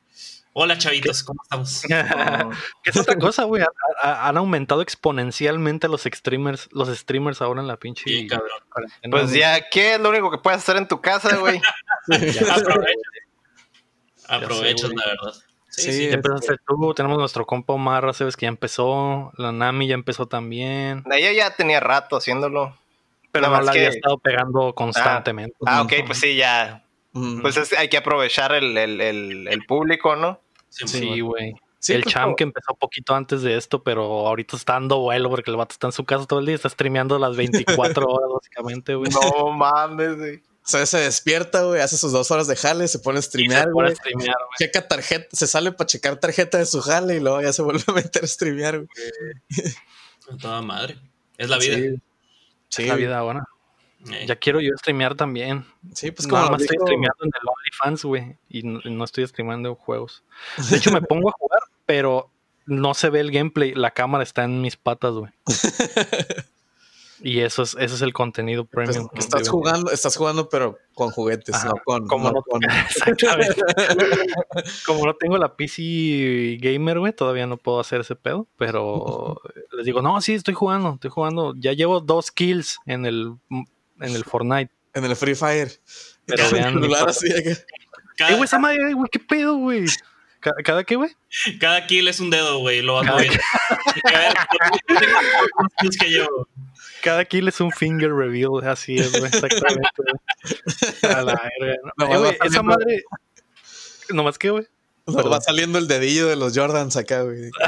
Hola 0.53 0.77
chavitos, 0.77 1.23
¿cómo 1.23 1.41
estamos? 1.45 1.83
¿Qué 2.83 2.91
es 2.91 2.97
otra 2.97 3.17
cosa, 3.17 3.45
güey? 3.45 3.63
Ha- 3.63 3.69
ha- 4.03 4.29
Han 4.29 4.37
aumentado 4.37 4.83
exponencialmente 4.83 5.87
los 5.87 6.03
streamers, 6.03 6.69
los 6.73 6.89
streamers 6.89 7.41
ahora 7.41 7.61
en 7.61 7.69
la 7.69 7.77
pinche. 7.79 8.03
Sí, 8.05 8.27
cabrón. 8.27 8.51
Pues 9.11 9.33
ya, 9.33 9.69
¿qué 9.71 9.95
es 9.95 10.01
lo 10.01 10.09
único 10.11 10.29
que 10.31 10.39
puedes 10.39 10.59
hacer 10.59 10.77
en 10.77 10.89
tu 10.89 11.01
casa, 11.01 11.37
güey? 11.37 11.61
Aprovechas. 12.11 12.97
Aprovechas, 14.27 14.91
la 14.93 15.07
verdad. 15.07 15.35
Sí, 15.71 15.83
Sí, 15.83 15.93
sí. 15.93 16.09
Ya 16.09 16.15
empezaste 16.15 16.57
tú, 16.67 16.93
tenemos 16.95 17.17
nuestro 17.19 17.47
compa 17.47 17.73
Omar, 17.75 18.13
sabes 18.13 18.37
que 18.37 18.45
ya 18.47 18.49
empezó, 18.49 19.33
la 19.37 19.53
Nami 19.53 19.87
ya 19.87 19.95
empezó 19.95 20.27
también, 20.27 21.05
Ella 21.13 21.33
ya 21.33 21.55
tenía 21.55 21.79
rato 21.81 22.17
haciéndolo. 22.17 22.77
pero 23.33 23.47
Nada 23.47 23.53
no 23.53 23.57
más 23.59 23.67
la 23.67 23.71
había 23.73 23.91
que- 23.91 23.97
estado 23.97 24.19
pegando 24.19 24.75
constantemente. 24.75 25.57
Ah, 25.65 25.83
ok, 25.83 25.93
pues 26.07 26.19
sí, 26.19 26.35
ya. 26.37 26.85
Mm. 27.13 27.41
Pues 27.43 27.57
es- 27.57 27.73
hay 27.73 27.89
que 27.89 27.97
aprovechar 27.99 28.53
el, 28.53 28.77
el, 28.77 29.01
el, 29.01 29.49
el 29.49 29.65
público, 29.67 30.17
¿no? 30.17 30.41
Sí, 30.69 31.21
güey. 31.21 31.55
Sí, 31.79 31.95
el 31.95 32.03
pues, 32.03 32.13
champ 32.13 32.25
como- 32.25 32.37
que 32.37 32.45
empezó 32.45 32.75
poquito 32.75 33.15
antes 33.15 33.43
de 33.43 33.57
esto, 33.57 33.83
pero 33.83 34.03
ahorita 34.27 34.57
está 34.57 34.75
dando 34.75 34.99
vuelo 34.99 35.31
porque 35.31 35.51
el 35.51 35.57
vato 35.57 35.73
está 35.73 35.87
en 35.87 35.93
su 35.93 36.05
casa 36.05 36.27
todo 36.27 36.41
el 36.41 36.47
día, 36.47 36.55
está 36.57 36.69
streameando 36.69 37.19
las 37.19 37.37
24 37.37 38.07
horas 38.07 38.29
básicamente, 38.35 38.95
güey. 38.97 39.11
No 39.11 39.51
mames, 39.53 40.17
güey. 40.19 40.43
O 40.63 40.69
sea, 40.71 40.85
se 40.87 40.99
despierta, 40.99 41.63
güey, 41.63 41.81
hace 41.81 41.97
sus 41.97 42.13
dos 42.13 42.31
horas 42.31 42.47
de 42.47 42.55
jale, 42.55 42.87
se 42.87 42.99
pone 42.99 43.19
a 43.19 43.21
Y 43.21 43.23
se 43.23 43.29
streamear, 43.29 43.71
pone 43.71 43.91
a 43.91 43.95
streamear, 43.95 44.37
güey. 44.37 44.57
Checa 44.59 44.87
tarjeta, 44.87 45.29
se 45.33 45.47
sale 45.47 45.73
para 45.73 45.87
checar 45.87 46.17
tarjeta 46.17 46.59
de 46.59 46.67
su 46.67 46.81
jale 46.81 47.17
y 47.17 47.21
luego 47.21 47.41
ya 47.41 47.53
se 47.53 47.63
vuelve 47.63 47.83
a 47.87 47.93
meter 47.93 48.25
a 48.25 48.27
streamear, 48.27 48.77
güey. 48.77 48.89
A 50.31 50.37
Toda 50.37 50.63
madre. 50.63 50.99
Es 51.39 51.49
la 51.49 51.59
vida. 51.59 51.77
Sí, 51.77 51.97
sí, 52.69 52.83
Es 52.83 52.89
la 52.89 52.95
vida 52.95 53.19
ahora. 53.19 53.45
Eh, 54.11 54.27
Ya 54.27 54.37
quiero 54.37 54.61
yo 54.61 54.71
streamear 54.79 55.15
también. 55.15 55.67
sí, 55.95 56.11
pues 56.11 56.29
Nada 56.29 56.45
como 56.45 56.53
más 56.53 56.63
estoy 56.63 56.77
streameando 56.81 57.25
en 57.25 57.31
el 57.41 57.49
OnlyFans, 57.49 58.05
güey. 58.05 58.37
Y 58.49 58.63
no, 58.63 58.81
no 58.85 59.05
estoy 59.05 59.27
streameando 59.27 59.75
juegos. 59.75 60.23
De 60.71 60.77
hecho, 60.77 60.91
me 60.93 61.03
pongo 61.03 61.31
a 61.31 61.33
jugar, 61.33 61.63
pero 61.87 62.31
no 62.67 62.95
se 62.95 63.11
ve 63.11 63.21
el 63.21 63.31
gameplay. 63.31 63.75
La 63.75 63.91
cámara 63.91 64.23
está 64.23 64.45
en 64.45 64.61
mis 64.61 64.77
patas, 64.77 65.15
güey. 65.15 65.33
Y 67.23 67.41
eso 67.41 67.63
es, 67.63 67.77
eso 67.79 67.95
es 67.95 68.03
el 68.03 68.13
contenido 68.13 68.65
premium. 68.65 69.09
que 69.09 69.19
estás 69.21 69.49
jugando, 69.49 69.91
estás 69.91 70.17
jugando, 70.17 70.49
pero 70.49 70.79
con 70.95 71.11
juguetes, 71.11 71.55
Ajá, 71.55 71.69
no 71.69 71.75
con, 71.85 72.07
como 72.07 72.29
no 72.29 72.35
no- 72.35 72.43
con- 72.43 72.61
Exactamente. 72.89 73.61
Como 74.87 75.07
no 75.07 75.15
tengo 75.15 75.37
la 75.39 75.55
PC 75.57 76.59
gamer, 76.61 76.99
güey, 76.99 77.13
todavía 77.13 77.47
no 77.47 77.57
puedo 77.57 77.81
hacer 77.81 78.01
ese 78.01 78.17
pedo. 78.17 78.47
Pero 78.57 79.41
les 79.77 79.85
digo, 79.87 80.03
no, 80.03 80.21
sí, 80.21 80.35
estoy 80.35 80.55
jugando, 80.55 80.95
estoy 80.95 81.11
jugando. 81.11 81.55
Ya 81.59 81.73
llevo 81.73 82.01
dos 82.01 82.31
kills 82.31 82.79
en 82.87 83.07
el, 83.07 83.35
en 83.51 84.15
el 84.15 84.25
Fortnite. 84.25 84.73
en 84.95 85.05
el 85.05 85.15
Free 85.17 85.35
Fire. 85.35 85.71
Pero 86.27 86.51
vean 86.51 86.83
así 87.07 87.27
Eh, 87.31 87.57
cada, 88.17 88.33
güey, 88.33 88.45
esa 88.45 88.59
madre, 88.59 88.93
güey, 88.95 89.09
qué 89.11 89.19
pedo, 89.19 89.57
güey. 89.57 89.87
¿Cada, 90.41 90.57
cada 90.65 90.85
qué, 90.85 90.97
güey? 90.97 91.11
cada 91.61 91.87
kill 91.87 92.09
es 92.09 92.19
un 92.21 92.31
dedo, 92.31 92.61
güey. 92.61 92.81
Lo 92.83 92.95
vas 92.95 93.05
Cada- 93.05 93.17
moviendo. 93.19 93.41
A 94.15 94.19
ver, 94.19 94.35
los 95.59 95.73
kills 95.81 95.97
que 95.99 96.09
llevo. 96.09 96.49
Cada 97.03 97.25
kill 97.25 97.49
es 97.49 97.61
un 97.61 97.71
finger 97.73 98.13
reveal, 98.13 98.51
así 98.65 98.97
es, 98.97 99.11
güey, 99.13 99.25
exactamente. 99.27 99.89
güey. 99.97 101.13
A 101.15 101.23
la 101.23 101.51
verga. 101.59 101.77
¿no? 101.97 102.07
No, 102.07 102.15
Eh, 102.15 102.19
güey, 102.19 102.39
esa 102.45 102.63
madre. 102.63 103.03
¿Nomás 104.11 104.39
qué, 104.39 104.51
güey? 104.51 104.67
nos 105.07 105.17
Perdón. 105.17 105.33
va 105.33 105.41
saliendo 105.41 105.79
el 105.79 105.89
dedillo 105.89 106.29
de 106.29 106.37
los 106.37 106.57
Jordans 106.57 106.97
acá, 106.97 107.23
güey. 107.23 107.51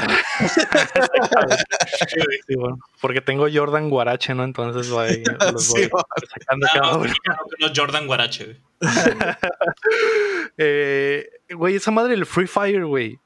Sí, 2.47 2.55
bueno, 2.55 2.77
porque 3.01 3.21
tengo 3.21 3.47
Jordan 3.51 3.89
Guarache, 3.89 4.33
¿no? 4.33 4.43
Entonces 4.43 4.91
ahí 4.93 5.23
los 5.53 5.69
voy 5.69 5.83
Sí, 5.83 5.89
sacando 6.29 6.67
más 6.81 6.95
uno. 6.95 7.03
que 7.03 7.65
no 7.65 7.71
Jordan 7.75 8.07
Guarache, 8.07 8.45
güey. 8.45 8.57
Eh, 10.57 11.27
güey, 11.55 11.75
esa 11.75 11.91
madre 11.91 12.11
del 12.11 12.25
Free 12.25 12.47
Fire, 12.47 12.85
güey. 12.85 13.19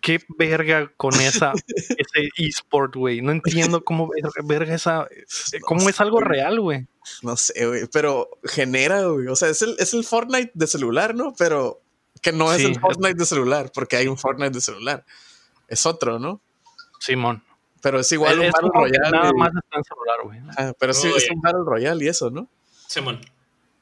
Qué 0.00 0.20
verga 0.38 0.90
con 0.96 1.12
esa, 1.20 1.52
ese 1.76 2.30
eSport, 2.36 2.94
güey. 2.96 3.20
No 3.20 3.32
entiendo 3.32 3.84
cómo 3.84 4.08
ver- 4.08 4.30
verga 4.44 4.74
esa. 4.74 5.06
¿Cómo 5.62 5.88
es 5.88 6.00
algo 6.00 6.20
real, 6.20 6.60
güey? 6.60 6.86
No 7.22 7.36
sé, 7.36 7.66
güey, 7.66 7.86
pero 7.92 8.30
genera, 8.44 9.02
güey. 9.06 9.26
O 9.26 9.36
sea, 9.36 9.48
es 9.48 9.60
el, 9.62 9.76
es 9.78 9.92
el 9.94 10.04
Fortnite 10.04 10.52
de 10.54 10.66
celular, 10.66 11.14
¿no? 11.14 11.34
Pero 11.36 11.80
que 12.22 12.32
no 12.32 12.52
es 12.52 12.62
el 12.64 12.72
es- 12.72 12.80
Fortnite 12.80 13.14
de 13.14 13.26
celular, 13.26 13.70
porque 13.74 13.96
hay 13.96 14.08
un 14.08 14.16
Fortnite 14.16 14.50
de 14.50 14.60
celular. 14.60 15.04
Es 15.68 15.84
otro, 15.86 16.18
¿no? 16.18 16.40
Simón. 16.98 17.42
Pero 17.82 18.00
es 18.00 18.10
igual 18.12 18.38
un 18.38 18.44
Es 18.46 18.52
Battle 18.52 18.70
Royale. 18.74 19.10
Nada 19.10 19.30
y- 19.34 19.38
más 19.38 19.50
está 19.54 19.78
en 19.78 19.84
celular, 19.84 20.16
güey. 20.24 20.38
Ajá, 20.56 20.72
pero 20.78 20.92
sí, 20.94 21.08
Oh, 21.12 21.16
es 21.16 21.24
yeah. 21.24 21.34
un 21.34 21.40
Battle 21.42 21.62
Royale 21.64 22.04
y 22.04 22.08
eso, 22.08 22.30
¿no? 22.30 22.48
Simón. 22.86 23.20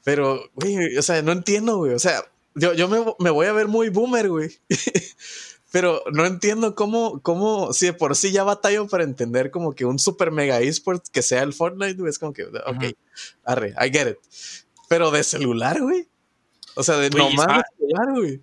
Pero, 0.04 0.40
güey, 0.54 0.96
o 0.96 1.02
sea, 1.02 1.20
no 1.22 1.32
entiendo, 1.32 1.78
güey. 1.78 1.92
O 1.94 1.98
sea, 1.98 2.22
yo, 2.54 2.72
yo 2.74 2.88
me, 2.88 3.04
me 3.18 3.30
voy 3.30 3.46
a 3.46 3.52
ver 3.52 3.68
muy 3.68 3.88
boomer, 3.88 4.28
güey. 4.28 4.50
Pero 5.70 6.02
no 6.12 6.24
entiendo 6.24 6.74
cómo, 6.74 7.20
cómo, 7.20 7.72
si 7.72 7.86
de 7.86 7.92
por 7.92 8.16
sí 8.16 8.32
ya 8.32 8.42
batallo 8.42 8.88
para 8.88 9.04
entender 9.04 9.50
como 9.50 9.74
que 9.74 9.84
un 9.84 9.98
super 9.98 10.30
mega 10.30 10.60
esport 10.60 11.04
que 11.12 11.20
sea 11.20 11.42
el 11.42 11.52
Fortnite, 11.52 11.94
güey, 11.94 12.08
es 12.08 12.18
como 12.18 12.32
que, 12.32 12.44
ok, 12.44 12.84
arre, 13.44 13.74
I 13.78 13.90
get 13.92 14.08
it. 14.08 14.16
Pero 14.88 15.10
de 15.10 15.22
celular, 15.22 15.80
güey. 15.80 16.08
O 16.74 16.82
sea, 16.82 16.96
de 16.96 17.10
nomás 17.10 17.46
de 17.46 17.62
celular, 17.76 18.14
güey. 18.14 18.40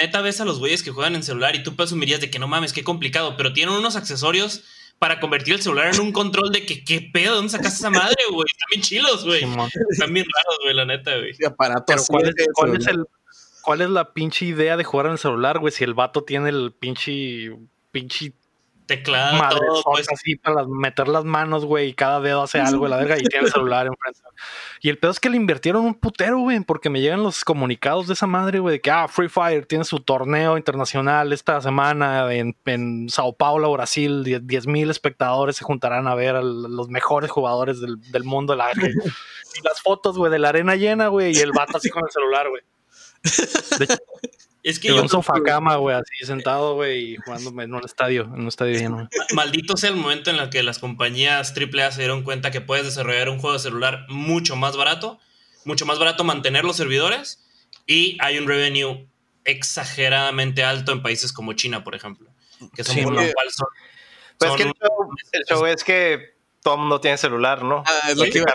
Neta 0.00 0.22
ves 0.22 0.40
a 0.40 0.46
los 0.46 0.58
güeyes 0.58 0.82
que 0.82 0.90
juegan 0.90 1.14
en 1.14 1.22
celular 1.22 1.54
y 1.54 1.62
tú 1.62 1.76
presumirías 1.76 2.20
de 2.20 2.30
que 2.30 2.38
no 2.38 2.48
mames, 2.48 2.72
qué 2.72 2.82
complicado, 2.82 3.36
pero 3.36 3.52
tienen 3.52 3.74
unos 3.74 3.96
accesorios 3.96 4.64
para 4.98 5.20
convertir 5.20 5.54
el 5.54 5.62
celular 5.62 5.92
en 5.92 6.00
un 6.00 6.12
control 6.12 6.52
de 6.52 6.64
que 6.64 6.84
qué 6.84 7.10
pedo, 7.12 7.34
¿dónde 7.34 7.50
sacaste 7.50 7.78
esa 7.80 7.90
madre, 7.90 8.16
güey? 8.30 8.46
Están 8.50 8.66
bien 8.70 8.82
chilos, 8.82 9.24
güey. 9.24 9.44
Están 9.90 10.14
bien 10.14 10.24
raros, 10.24 10.58
güey, 10.62 10.74
la 10.74 10.84
neta, 10.86 11.18
güey. 11.18 11.34
Y 11.38 11.44
aparato 11.44 11.84
Pero 11.86 12.02
¿cuál 12.06 12.28
es, 12.28 12.34
cuál 12.54 12.74
el 12.76 13.06
cuál 13.62 13.80
es 13.80 13.90
la 13.90 14.12
pinche 14.12 14.46
idea 14.46 14.76
de 14.76 14.84
jugar 14.84 15.06
en 15.06 15.12
el 15.12 15.18
celular, 15.18 15.58
güey? 15.58 15.72
Si 15.72 15.84
el 15.84 15.94
vato 15.94 16.24
tiene 16.24 16.50
el 16.50 16.72
pinche 16.72 17.56
pinche 17.90 18.32
Teclado, 18.86 19.36
madre 19.38 19.60
todo, 19.66 19.82
pues. 19.84 20.08
así 20.12 20.34
para 20.36 20.66
meter 20.66 21.06
las 21.06 21.24
manos, 21.24 21.64
güey, 21.64 21.88
y 21.88 21.94
cada 21.94 22.20
dedo 22.20 22.42
hace 22.42 22.60
algo, 22.60 22.88
la 22.88 22.96
verga, 22.96 23.16
y 23.16 23.22
tiene 23.22 23.46
el 23.46 23.52
celular 23.52 23.86
enfrente. 23.86 24.20
Y 24.80 24.88
el 24.88 24.98
pedo 24.98 25.12
es 25.12 25.20
que 25.20 25.30
le 25.30 25.36
invirtieron 25.36 25.84
un 25.84 25.94
putero, 25.94 26.40
güey, 26.40 26.58
porque 26.60 26.90
me 26.90 27.00
llegan 27.00 27.22
los 27.22 27.44
comunicados 27.44 28.08
de 28.08 28.14
esa 28.14 28.26
madre, 28.26 28.58
güey, 28.58 28.74
de 28.74 28.80
que, 28.80 28.90
ah, 28.90 29.06
Free 29.06 29.28
Fire 29.28 29.66
tiene 29.66 29.84
su 29.84 30.00
torneo 30.00 30.56
internacional 30.56 31.32
esta 31.32 31.60
semana 31.60 32.32
en, 32.34 32.56
en 32.64 33.08
Sao 33.08 33.34
Paulo, 33.34 33.72
Brasil, 33.72 34.24
10 34.44 34.66
mil 34.66 34.90
espectadores 34.90 35.56
se 35.56 35.64
juntarán 35.64 36.08
a 36.08 36.14
ver 36.14 36.34
a 36.34 36.42
los 36.42 36.88
mejores 36.88 37.30
jugadores 37.30 37.80
del, 37.80 38.00
del 38.10 38.24
mundo. 38.24 38.56
La 38.56 38.66
verga. 38.66 38.88
y 39.54 39.62
las 39.62 39.80
fotos, 39.80 40.18
güey, 40.18 40.32
de 40.32 40.40
la 40.40 40.48
arena 40.48 40.74
llena, 40.74 41.06
güey, 41.06 41.36
y 41.36 41.40
el 41.40 41.52
vato 41.52 41.76
así 41.76 41.88
con 41.88 42.02
el 42.04 42.10
celular, 42.10 42.48
güey. 42.48 42.62
De 43.78 43.84
hecho, 43.84 43.96
Es 44.64 44.78
que 44.78 44.88
yo 44.88 45.02
un 45.02 45.08
sofá 45.08 45.34
cama, 45.44 45.76
güey, 45.76 45.96
así 45.96 46.24
sentado, 46.24 46.74
güey, 46.74 47.14
y 47.14 47.16
jugando 47.16 47.62
en 47.62 47.74
un 47.74 47.84
estadio, 47.84 48.22
en 48.24 48.42
un 48.42 48.48
estadio 48.48 48.78
lleno. 48.78 49.08
Maldito 49.34 49.76
sea 49.76 49.90
el 49.90 49.96
momento 49.96 50.30
en 50.30 50.36
el 50.36 50.50
que 50.50 50.62
las 50.62 50.78
compañías 50.78 51.52
AAA 51.56 51.90
se 51.92 52.00
dieron 52.00 52.22
cuenta 52.22 52.50
que 52.50 52.60
puedes 52.60 52.84
desarrollar 52.84 53.28
un 53.28 53.38
juego 53.38 53.54
de 53.54 53.58
celular 53.60 54.06
mucho 54.08 54.54
más 54.54 54.76
barato, 54.76 55.18
mucho 55.64 55.84
más 55.86 55.98
barato 55.98 56.22
mantener 56.24 56.64
los 56.64 56.76
servidores 56.76 57.44
y 57.86 58.16
hay 58.20 58.38
un 58.38 58.46
revenue 58.46 59.08
exageradamente 59.44 60.62
alto 60.62 60.92
en 60.92 61.02
países 61.02 61.32
como 61.32 61.52
China, 61.54 61.82
por 61.82 61.94
ejemplo, 61.96 62.28
que 62.74 62.84
son 62.84 62.94
Sí, 62.94 63.02
por 63.02 63.14
man. 63.14 63.26
lo 63.26 63.32
cual 63.32 63.50
son, 63.50 63.66
Pues 64.38 64.48
son- 64.50 64.56
que 64.58 64.62
el 64.64 64.72
show, 64.72 65.08
el 65.32 65.44
show 65.44 65.66
es 65.66 65.82
que 65.84 66.34
todo 66.62 66.76
mundo 66.76 67.00
tiene 67.00 67.16
celular, 67.18 67.64
¿no? 67.64 67.82
Ah, 67.86 68.10
es 68.10 68.16
lo 68.16 68.24
que 68.24 68.38
iba-. 68.38 68.52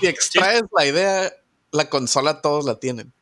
Si 0.00 0.06
extraes 0.06 0.62
la 0.76 0.84
idea, 0.86 1.32
la 1.70 1.88
consola 1.88 2.42
todos 2.42 2.66
la 2.66 2.78
tienen. 2.78 3.12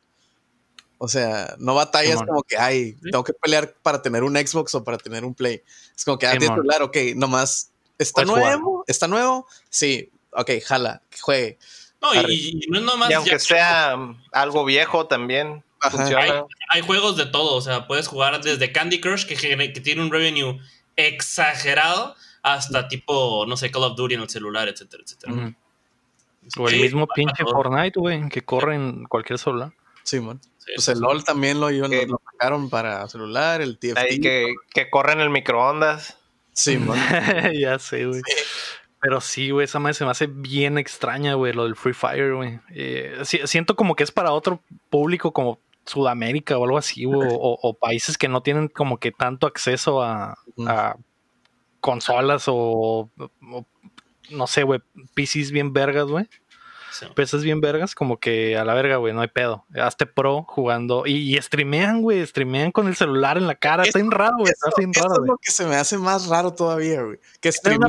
O 1.03 1.07
sea, 1.07 1.55
no 1.57 1.73
batallas 1.73 2.11
Simón. 2.11 2.27
como 2.27 2.43
que, 2.43 2.57
ay, 2.57 2.91
Sí. 3.01 3.09
tengo 3.09 3.23
que 3.23 3.33
pelear 3.33 3.73
para 3.81 4.03
tener 4.03 4.23
un 4.23 4.35
Xbox 4.37 4.75
o 4.75 4.83
para 4.83 4.99
tener 4.99 5.25
un 5.25 5.33
Play. 5.33 5.63
Es 5.97 6.05
como 6.05 6.19
que, 6.19 6.27
ah, 6.27 6.31
tienes 6.31 6.49
celular, 6.49 6.83
ok, 6.83 6.95
nomás, 7.15 7.71
¿está 7.97 8.23
jugar. 8.23 8.43
nuevo? 8.59 8.83
¿Está 8.87 9.07
nuevo? 9.07 9.47
Sí, 9.69 10.11
ok, 10.31 10.51
jala, 10.63 11.01
que 11.09 11.17
juegue. 11.19 11.57
No, 12.01 12.13
y, 12.29 12.61
y 12.63 12.67
no 12.69 12.77
es 12.77 12.83
nomás. 12.85 13.09
Y 13.09 13.13
aunque 13.13 13.31
ya- 13.31 13.39
sea 13.39 13.95
um, 13.95 14.15
algo 14.31 14.63
viejo 14.63 15.07
también 15.07 15.63
hay, 15.81 16.29
hay 16.69 16.81
juegos 16.81 17.17
de 17.17 17.25
todo. 17.25 17.55
O 17.55 17.61
sea, 17.61 17.87
puedes 17.87 18.07
jugar 18.07 18.39
desde 18.43 18.71
Candy 18.71 19.01
Crush, 19.01 19.25
que, 19.25 19.35
tiene 19.81 20.01
un 20.03 20.11
revenue 20.11 20.59
exagerado, 20.95 22.15
hasta 22.43 22.87
tipo, 22.87 23.45
no 23.47 23.57
sé, 23.57 23.71
Call 23.71 23.83
of 23.85 23.95
Duty 23.95 24.15
en 24.15 24.21
el 24.21 24.29
celular, 24.29 24.67
etcétera, 24.67 25.03
etcétera. 25.03 25.33
Ujú. 25.33 25.53
O 26.57 26.67
el 26.69 26.75
Sí, 26.75 26.81
mismo 26.81 27.07
pinche. 27.07 27.43
Fortnite, 27.43 27.99
güey, 27.99 28.29
que 28.29 28.43
corre 28.43 28.75
en 28.75 29.05
cualquier 29.05 29.39
celular. 29.39 29.73
Sí, 30.03 30.19
man. 30.19 30.39
Sí, 30.57 30.71
Pues 30.75 30.85
sí, 30.85 30.91
el 30.91 30.97
sí. 30.97 31.03
LOL 31.03 31.23
también 31.23 31.59
lo, 31.59 31.69
lo, 31.71 31.89
Que- 31.89 32.05
lo 32.07 32.21
sacaron 32.31 32.69
para 32.69 33.07
celular, 33.07 33.61
el 33.61 33.77
TFT. 33.79 33.97
Ahí 33.97 34.19
que, 34.19 34.53
que 34.73 34.89
corren 34.89 35.19
el 35.19 35.29
microondas. 35.29 36.17
Sí, 36.53 36.77
man. 36.77 36.97
ya 37.59 37.79
sé, 37.79 38.05
güey. 38.05 38.21
Pero 38.99 39.19
sí, 39.21 39.49
güey, 39.49 39.65
esa 39.65 39.79
madre 39.79 39.95
se 39.95 40.05
me 40.05 40.11
hace 40.11 40.27
bien 40.27 40.77
extraña, 40.77 41.33
güey, 41.33 41.53
lo 41.53 41.63
del 41.63 41.75
Free 41.75 41.93
Fire, 41.93 42.35
güey. 42.35 42.59
Eh, 42.69 43.19
si- 43.23 43.45
siento 43.47 43.75
como 43.75 43.95
que 43.95 44.03
es 44.03 44.11
para 44.11 44.31
otro 44.31 44.61
público 44.91 45.31
como 45.33 45.59
Sudamérica 45.85 46.57
o 46.59 46.63
algo 46.65 46.77
así, 46.77 47.05
güey, 47.05 47.27
o, 47.31 47.57
o 47.59 47.73
países 47.73 48.15
que 48.17 48.27
no 48.27 48.43
tienen 48.43 48.67
como 48.67 48.99
que 48.99 49.11
tanto 49.11 49.47
acceso 49.47 50.03
a 50.03 50.37
consolas 51.79 52.43
o, 52.47 53.09
o, 53.17 53.65
no 54.29 54.47
sé, 54.47 54.63
güey, 54.63 54.81
PCs 55.15 55.51
bien 55.51 55.73
vergas, 55.73 56.05
güey. 56.05 56.27
Sí. 56.91 57.05
PCs 57.15 57.43
bien 57.43 57.61
vergas, 57.61 57.95
como 57.95 58.19
que 58.19 58.57
a 58.57 58.65
la 58.65 58.73
verga, 58.73 58.97
güey, 58.97 59.13
no 59.13 59.21
hay 59.21 59.29
pedo. 59.29 59.65
Hazte 59.75 60.05
pro 60.05 60.43
jugando 60.47 61.03
y, 61.07 61.35
y 61.37 61.41
streamean, 61.41 62.01
güey, 62.01 62.25
streamean 62.25 62.71
con 62.71 62.87
el 62.87 62.95
celular 62.95 63.37
en 63.37 63.47
la 63.47 63.55
cara. 63.55 63.83
Está 63.83 63.99
bien 63.99 64.11
raro, 64.11 64.35
güey, 64.39 64.51
está 64.51 64.69
bien 64.77 64.91
eso 64.93 65.07
raro, 65.07 65.23
es 65.23 65.27
lo 65.29 65.37
que 65.37 65.51
se 65.51 65.65
me 65.65 65.75
hace 65.75 65.97
más 65.97 66.27
raro 66.27 66.53
todavía, 66.53 67.01
güey. 67.01 67.17
Que 67.39 67.51
jugando- 67.51 67.87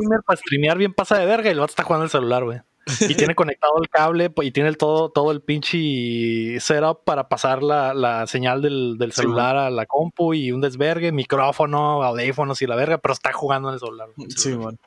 gamer 0.00 0.20
para 0.26 0.36
streamear 0.38 0.78
bien 0.78 0.94
pasa 0.94 1.18
de 1.18 1.26
verga 1.26 1.50
y 1.50 1.54
vato 1.54 1.70
está 1.70 1.82
jugando 1.82 2.04
el 2.04 2.10
celular, 2.10 2.44
güey. 2.44 2.60
Y 3.08 3.14
tiene 3.14 3.34
conectado 3.36 3.74
el 3.80 3.88
cable 3.88 4.30
pues, 4.30 4.48
y 4.48 4.50
tiene 4.52 4.68
el 4.68 4.76
todo, 4.78 5.10
todo 5.10 5.30
el 5.32 5.42
pinche 5.42 6.58
setup 6.60 7.04
para 7.04 7.28
pasar 7.28 7.62
la, 7.62 7.94
la 7.94 8.26
señal 8.26 8.62
del, 8.62 8.96
del 8.98 9.12
Sí, 9.12 9.20
celular 9.22 9.56
a 9.56 9.70
la 9.70 9.86
compu 9.86 10.34
y 10.34 10.50
un 10.50 10.60
desvergue, 10.60 11.12
micrófono, 11.12 12.02
audífonos 12.02 12.60
y 12.62 12.66
la 12.66 12.76
verga, 12.76 12.98
pero 12.98 13.12
está 13.12 13.32
jugando 13.32 13.68
en 13.68 13.74
el 13.74 13.80
celular. 13.80 14.08
Sí, 14.34 14.56
man. 14.56 14.78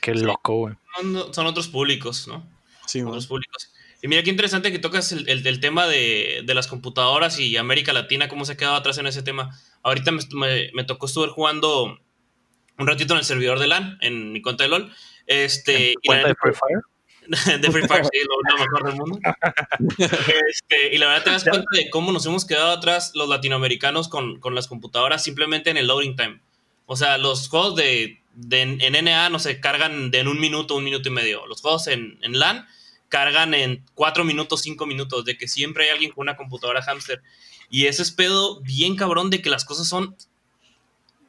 Qué 0.00 0.14
loco, 0.14 0.54
güey. 0.56 0.74
Son, 0.96 1.34
son 1.34 1.46
otros 1.46 1.68
públicos, 1.68 2.26
¿no? 2.28 2.46
Sí. 2.86 3.02
Otros 3.02 3.26
públicos. 3.26 3.70
Y 4.00 4.08
mira 4.08 4.22
qué 4.22 4.30
interesante 4.30 4.70
que 4.70 4.78
tocas 4.78 5.10
el, 5.12 5.28
el- 5.28 5.46
el 5.46 5.60
tema 5.60 5.86
de, 5.86 6.42
de 6.44 6.54
las 6.54 6.66
computadoras 6.68 7.38
y 7.40 7.56
América 7.56 7.92
Latina, 7.92 8.28
cómo 8.28 8.44
se 8.44 8.52
ha 8.52 8.56
quedado 8.56 8.76
atrás 8.76 8.98
en 8.98 9.06
ese 9.08 9.22
tema. 9.22 9.58
Ahorita 9.82 10.12
me, 10.12 10.22
me- 10.34 10.70
me 10.72 10.84
tocó 10.84 11.06
estar 11.06 11.28
jugando 11.30 11.98
un 12.78 12.86
ratito 12.86 13.14
en 13.14 13.18
el 13.18 13.24
servidor 13.24 13.58
de 13.58 13.66
LAN, 13.66 13.98
en 14.00 14.32
mi 14.32 14.40
cuenta 14.40 14.62
de 14.64 14.68
LOL. 14.70 14.92
Este, 15.26 15.90
y 15.90 16.08
la 16.10 16.22
¿Cuenta 16.22 16.28
de 16.28 16.34
Free 16.36 16.52
Fire? 16.54 16.80
de 17.60 17.70
Free 17.72 17.86
Fire, 17.88 18.04
sí, 18.04 18.18
lo, 18.26 18.52
lo 18.56 18.64
mejor 18.64 18.84
del 18.86 18.94
mundo. 18.96 19.18
Este, 19.98 20.94
y 20.94 20.98
la 20.98 21.08
verdad 21.08 21.24
te 21.24 21.30
das 21.30 21.44
cuenta 21.44 21.66
de 21.72 21.90
cómo 21.90 22.12
nos 22.12 22.24
hemos 22.26 22.44
quedado 22.44 22.70
atrás 22.70 23.12
los 23.14 23.28
latinoamericanos 23.28 24.08
con, 24.08 24.38
con 24.40 24.54
las 24.54 24.66
computadoras 24.68 25.22
simplemente 25.24 25.70
en 25.70 25.76
el 25.76 25.86
loading 25.88 26.16
time. 26.16 26.40
O 26.86 26.96
sea, 26.96 27.18
los 27.18 27.48
juegos 27.48 27.76
de, 27.76 28.22
en 28.50 29.04
NA 29.04 29.28
no 29.30 29.38
se 29.38 29.60
cargan 29.60 30.10
de 30.10 30.20
en 30.20 30.28
un 30.28 30.40
minuto, 30.40 30.74
un 30.76 30.84
minuto 30.84 31.08
y 31.08 31.12
medio. 31.12 31.46
Los 31.46 31.60
juegos 31.60 31.86
en, 31.88 32.18
en 32.22 32.38
LAN 32.38 32.66
cargan 33.08 33.54
en 33.54 33.84
cuatro 33.94 34.24
minutos, 34.24 34.62
cinco 34.62 34.86
minutos, 34.86 35.24
de 35.24 35.36
que 35.36 35.48
siempre 35.48 35.84
hay 35.84 35.90
alguien 35.90 36.10
con 36.12 36.22
una 36.22 36.36
computadora 36.36 36.82
hamster. 36.82 37.22
Y 37.70 37.86
ese 37.86 38.02
es 38.02 38.12
pedo 38.12 38.60
bien 38.60 38.96
cabrón 38.96 39.30
de 39.30 39.42
que 39.42 39.50
las 39.50 39.64
cosas 39.64 39.88
son... 39.88 40.16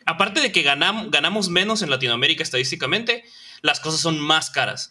Aparte 0.05 0.41
de 0.41 0.51
que 0.51 0.63
ganam- 0.63 1.09
ganamos 1.09 1.49
menos 1.49 1.81
en 1.81 1.89
Latinoamérica 1.89 2.43
estadísticamente, 2.43 3.23
las 3.61 3.79
cosas 3.79 3.99
son 4.01 4.19
más 4.19 4.49
caras. 4.49 4.89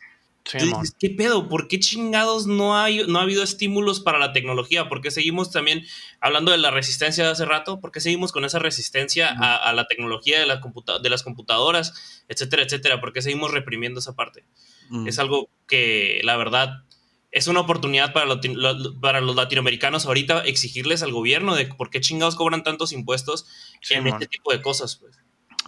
Sí, 0.50 0.58
¿Qué 0.98 1.10
pedo? 1.10 1.48
¿Por 1.48 1.68
qué 1.68 1.78
chingados 1.78 2.46
no, 2.46 2.76
hay, 2.78 3.04
no 3.06 3.18
ha 3.18 3.22
habido 3.22 3.42
estímulos 3.42 4.00
para 4.00 4.18
la 4.18 4.32
tecnología? 4.32 4.88
¿Por 4.88 5.02
qué 5.02 5.10
seguimos 5.10 5.50
también 5.50 5.84
hablando 6.20 6.50
de 6.52 6.58
la 6.58 6.70
resistencia 6.70 7.24
de 7.24 7.30
hace 7.30 7.44
rato? 7.44 7.80
¿Por 7.80 7.92
qué 7.92 8.00
seguimos 8.00 8.32
con 8.32 8.44
esa 8.46 8.58
resistencia 8.58 9.28
a, 9.30 9.56
a 9.56 9.72
la 9.74 9.86
tecnología 9.86 10.40
de, 10.40 10.46
la 10.46 10.60
computa- 10.60 10.98
de 11.00 11.10
las 11.10 11.22
computadoras, 11.22 12.22
etcétera, 12.28 12.62
etcétera? 12.62 13.00
¿Por 13.00 13.12
qué 13.12 13.20
seguimos 13.20 13.50
reprimiendo 13.50 14.00
esa 14.00 14.16
parte? 14.16 14.46
Mm. 14.88 15.06
Es 15.06 15.18
algo 15.18 15.50
que 15.66 16.20
la 16.24 16.36
verdad 16.38 16.84
es 17.30 17.46
una 17.46 17.60
oportunidad 17.60 18.14
para, 18.14 18.24
lo- 18.24 19.00
para 19.02 19.20
los 19.20 19.36
latinoamericanos 19.36 20.06
ahorita 20.06 20.44
exigirles 20.46 21.02
al 21.02 21.12
gobierno 21.12 21.54
de 21.56 21.66
por 21.66 21.90
qué 21.90 22.00
chingados 22.00 22.36
cobran 22.36 22.62
tantos 22.62 22.92
impuestos 22.92 23.46
Sí, 23.82 23.94
en 23.94 24.06
este 24.06 24.26
tipo 24.26 24.50
de 24.50 24.62
cosas. 24.62 24.96
Pues. 24.96 25.14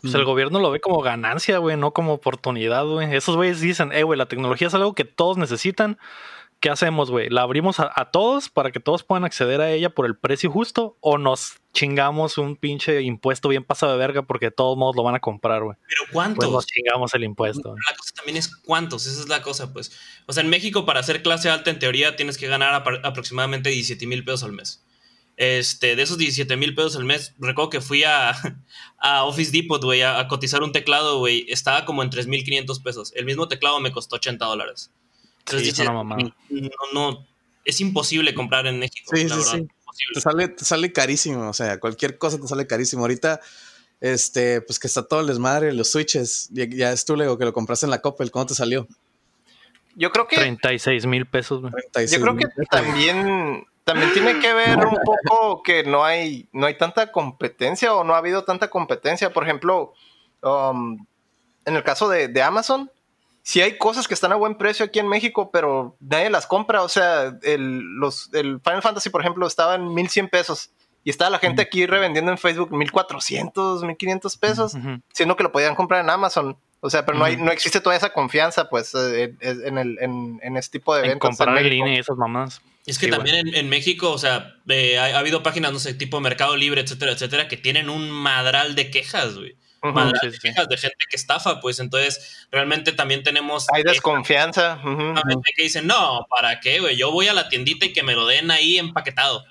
Pues 0.03 0.15
el 0.15 0.25
gobierno 0.25 0.59
lo 0.61 0.71
ve 0.71 0.81
como 0.81 1.01
ganancia, 1.03 1.59
güey, 1.59 1.77
no 1.77 1.93
como 1.93 2.13
oportunidad, 2.15 2.85
güey. 2.87 3.15
Esos 3.15 3.37
güeyes 3.37 3.61
dicen, 3.61 3.93
eh, 3.93 4.03
güey, 4.03 4.19
la 4.19 4.27
tecnología 4.27 4.69
es 4.69 4.75
algo 4.75 4.95
que 4.95 5.05
todos 5.05 5.37
necesitan. 5.37 5.99
¿Qué 6.61 6.69
hacemos, 6.69 7.11
güey? 7.11 7.31
¿La 7.31 7.41
abrimos 7.41 7.81
a, 7.81 7.91
a 7.95 8.11
todos 8.11 8.51
para 8.51 8.71
que 8.71 8.81
todos 8.81 9.03
puedan 9.03 9.25
acceder 9.25 9.63
a 9.63 9.71
ella 9.71 9.89
por 9.89 10.05
el 10.05 10.15
precio 10.15 10.51
justo? 10.51 10.99
¿O 11.01 11.17
nos 11.17 11.55
chingamos 11.73 12.37
un 12.37 12.55
pinche 12.57 13.01
impuesto 13.01 13.49
bien 13.49 13.65
pasado 13.65 13.93
de 13.93 13.99
verga 13.99 14.21
porque 14.23 14.47
de 14.47 14.51
todos 14.51 14.77
modos 14.77 14.95
lo 14.95 15.03
van 15.03 15.15
a 15.15 15.21
comprar, 15.21 15.63
güey? 15.63 15.79
Pero 15.89 16.03
Pues 16.03 16.13
¿cuántos? 16.13 16.53
nos 16.53 16.67
chingamos 16.67 17.15
el 17.15 17.25
impuesto. 17.25 17.71
la 17.71 17.97
cosa 17.97 18.13
también 18.15 18.37
es 18.37 18.55
cuántos, 18.55 19.07
esa 19.07 19.21
es 19.23 19.29
la 19.31 19.41
cosa, 19.41 19.73
pues. 19.73 19.99
O 20.27 20.35
sea, 20.35 20.43
en 20.43 20.51
México 20.51 20.85
para 20.85 21.03
ser 21.03 21.23
clase 21.23 21.49
alta, 21.49 21.71
en 21.71 21.79
teoría, 21.79 22.15
tienes 22.17 22.37
que 22.37 22.47
ganar 22.47 22.75
aproximadamente 23.05 23.71
17 23.71 24.07
mil 24.07 24.23
pesos 24.23 24.43
al 24.43 24.53
mes. 24.53 24.85
Este, 25.43 25.97
de 25.97 26.03
esos 26.03 26.19
17 26.19 26.55
mil 26.59 26.75
pesos 26.75 26.97
al 26.97 27.07
mes, 27.07 27.35
recuerdo 27.39 27.71
que 27.71 27.81
fui 27.81 28.05
a, 28.05 28.33
a 28.99 29.25
Office 29.25 29.51
Depot, 29.53 29.83
güey, 29.83 30.03
a, 30.03 30.19
a 30.21 30.29
cotizar 30.29 30.63
un 30.63 30.71
teclado, 30.71 31.19
güey, 31.19 31.47
estaba 31.49 31.87
como 31.87 32.03
en 32.03 32.11
3.500 32.11 32.83
pesos. 32.83 33.13
El 33.17 33.25
mismo 33.25 33.49
teclado 33.49 33.81
me 33.81 33.91
costó 33.91 34.17
80 34.17 34.45
dólares. 34.45 34.91
Sí, 34.93 35.33
Entonces 35.39 35.61
es 35.61 35.75
dices, 35.75 35.87
una 35.89 35.95
mamada. 35.95 36.37
no, 36.51 36.71
no, 36.93 37.27
es 37.65 37.81
imposible 37.81 38.35
comprar 38.35 38.67
en 38.67 38.79
México, 38.81 39.11
Sí, 39.17 39.23
la 39.29 39.35
sí, 39.35 39.41
verdad, 39.41 39.53
sí. 39.53 39.57
imposible. 39.61 40.15
Te 40.15 40.21
sale, 40.21 40.49
te 40.49 40.65
sale 40.67 40.93
carísimo, 40.93 41.49
o 41.49 41.55
sea, 41.55 41.81
cualquier 41.81 42.19
cosa 42.19 42.39
te 42.39 42.47
sale 42.47 42.67
carísimo. 42.67 43.01
Ahorita, 43.03 43.41
este, 44.03 44.61
pues 44.61 44.79
que 44.79 44.89
está 44.89 45.09
todo 45.09 45.21
el 45.23 45.27
desmadre, 45.27 45.73
los 45.73 45.89
switches, 45.91 46.51
ya, 46.53 46.67
ya 46.69 46.93
es 46.93 47.07
tú, 47.07 47.17
Lego, 47.17 47.39
que 47.39 47.47
lo 47.47 47.55
compraste 47.55 47.87
en 47.87 47.91
la 47.91 48.03
Coppel, 48.03 48.31
¿cuándo 48.31 48.49
te 48.49 48.55
salió? 48.57 48.87
Yo 49.97 50.11
creo 50.13 50.29
que 50.29 50.37
36 50.37 51.07
mil 51.07 51.27
pesos, 51.27 51.63
güey. 51.63 51.73
36 51.73 52.11
Yo 52.13 52.21
creo 52.21 52.37
que 52.37 52.47
también, 52.71 53.65
también 53.85 54.13
tiene 54.13 54.39
que 54.39 54.53
ver 54.53 54.79
un 54.79 54.99
poco 55.05 55.63
que 55.63 55.85
no 55.85 56.05
hay, 56.05 56.49
no 56.53 56.67
hay 56.67 56.77
tanta 56.77 57.11
competencia 57.13 57.95
o 57.95 58.05
no 58.05 58.15
ha 58.15 58.19
habido 58.19 58.45
tanta 58.45 58.69
competencia. 58.69 59.33
Por 59.33 59.45
ejemplo, 59.45 59.95
um, 60.43 61.05
en 61.65 61.77
el 61.77 61.83
caso 61.83 62.09
de, 62.09 62.29
de 62.29 62.43
Amazon, 62.43 62.91
sí 63.43 63.61
hay 63.61 63.79
cosas 63.79 64.07
que 64.07 64.15
están 64.15 64.33
a 64.33 64.37
buen 64.37 64.57
precio 64.57 64.85
aquí 64.85 64.99
en 64.99 65.09
México, 65.09 65.51
pero 65.51 65.97
nadie 66.01 66.31
las 66.31 66.47
compra. 66.47 66.83
O 66.83 66.89
sea, 66.89 67.37
el, 67.43 67.81
los, 67.99 68.33
el 68.33 68.61
Final 68.61 68.83
Fantasy, 68.83 69.11
por 69.11 69.21
ejemplo, 69.23 69.47
estaba 69.47 69.75
en 69.75 69.93
1100 69.93 70.29
pesos. 70.29 70.71
Y 71.03 71.09
estaba 71.09 71.31
la 71.31 71.39
gente 71.39 71.63
aquí 71.63 71.87
revendiendo 71.87 72.31
en 72.31 72.37
Facebook 72.37 72.73
1400, 72.73 73.85
1500 73.85 74.37
pesos, 74.37 74.75
Ujú. 74.75 75.01
siendo 75.15 75.35
que 75.35 75.43
lo 75.43 75.51
podían 75.51 75.75
comprar 75.75 76.03
en 76.05 76.11
Amazon. 76.11 76.59
O 76.81 76.89
sea, 76.91 77.05
pero 77.05 77.19
no, 77.19 77.25
hay, 77.27 77.37
no 77.37 77.53
existe 77.53 77.81
toda 77.81 77.95
esa 77.97 78.13
confianza, 78.13 78.69
pues, 78.71 78.95
eh, 78.95 79.35
en, 79.41 79.67
en 79.67 79.79
el, 79.79 79.99
en, 80.01 80.41
en 80.43 80.57
este 80.57 80.79
tipo 80.79 80.95
de 80.95 81.03
En 81.03 81.09
ventas. 81.11 81.29
comprar 81.37 81.59
en 81.59 81.69
línea 81.69 81.95
y 81.95 81.99
esas 81.99 82.17
mamás. 82.17 82.63
Es 82.87 82.99
que 82.99 83.07
Sí, 83.07 83.13
también 83.13 83.37
en, 83.49 83.55
en 83.55 83.69
México, 83.69 84.11
o 84.11 84.19
sea, 84.19 84.57
eh, 84.69 84.99
ha, 84.99 85.17
ha 85.17 85.19
habido 85.19 85.43
páginas, 85.43 85.73
no 85.73 85.79
sé, 85.79 85.93
tipo 85.95 86.19
Mercado 86.21 86.57
Libre, 86.57 86.81
etcétera, 86.81 87.13
etcétera, 87.13 87.49
que 87.49 87.59
tienen 87.59 87.91
un 87.91 88.11
madral 88.11 88.75
de 88.75 88.91
quejas, 88.91 89.37
güey. 89.37 89.57
Madral 89.83 90.19
sí, 90.21 90.27
de 90.29 90.33
sí. 90.33 90.39
quejas 90.41 90.69
de 90.69 90.77
gente 90.77 91.05
que 91.09 91.17
estafa, 91.17 91.61
pues 91.61 91.79
entonces 91.81 92.47
realmente 92.51 92.93
también 92.93 93.23
tenemos 93.23 93.67
Hay 93.73 93.83
desconfianza. 93.83 94.79
gente 94.83 95.53
que 95.57 95.63
dicen, 95.63 95.87
no, 95.87 96.27
¿para 96.29 96.61
qué, 96.61 96.81
güey? 96.81 96.97
Yo 96.97 97.11
voy 97.13 97.29
a 97.29 97.33
la 97.35 97.49
tiendita 97.49 97.87
y 97.87 97.93
que 97.95 98.03
me 98.03 98.15
lo 98.15 98.27
den 98.27 98.51
ahí 98.51 98.79
empaquetado. 98.79 99.45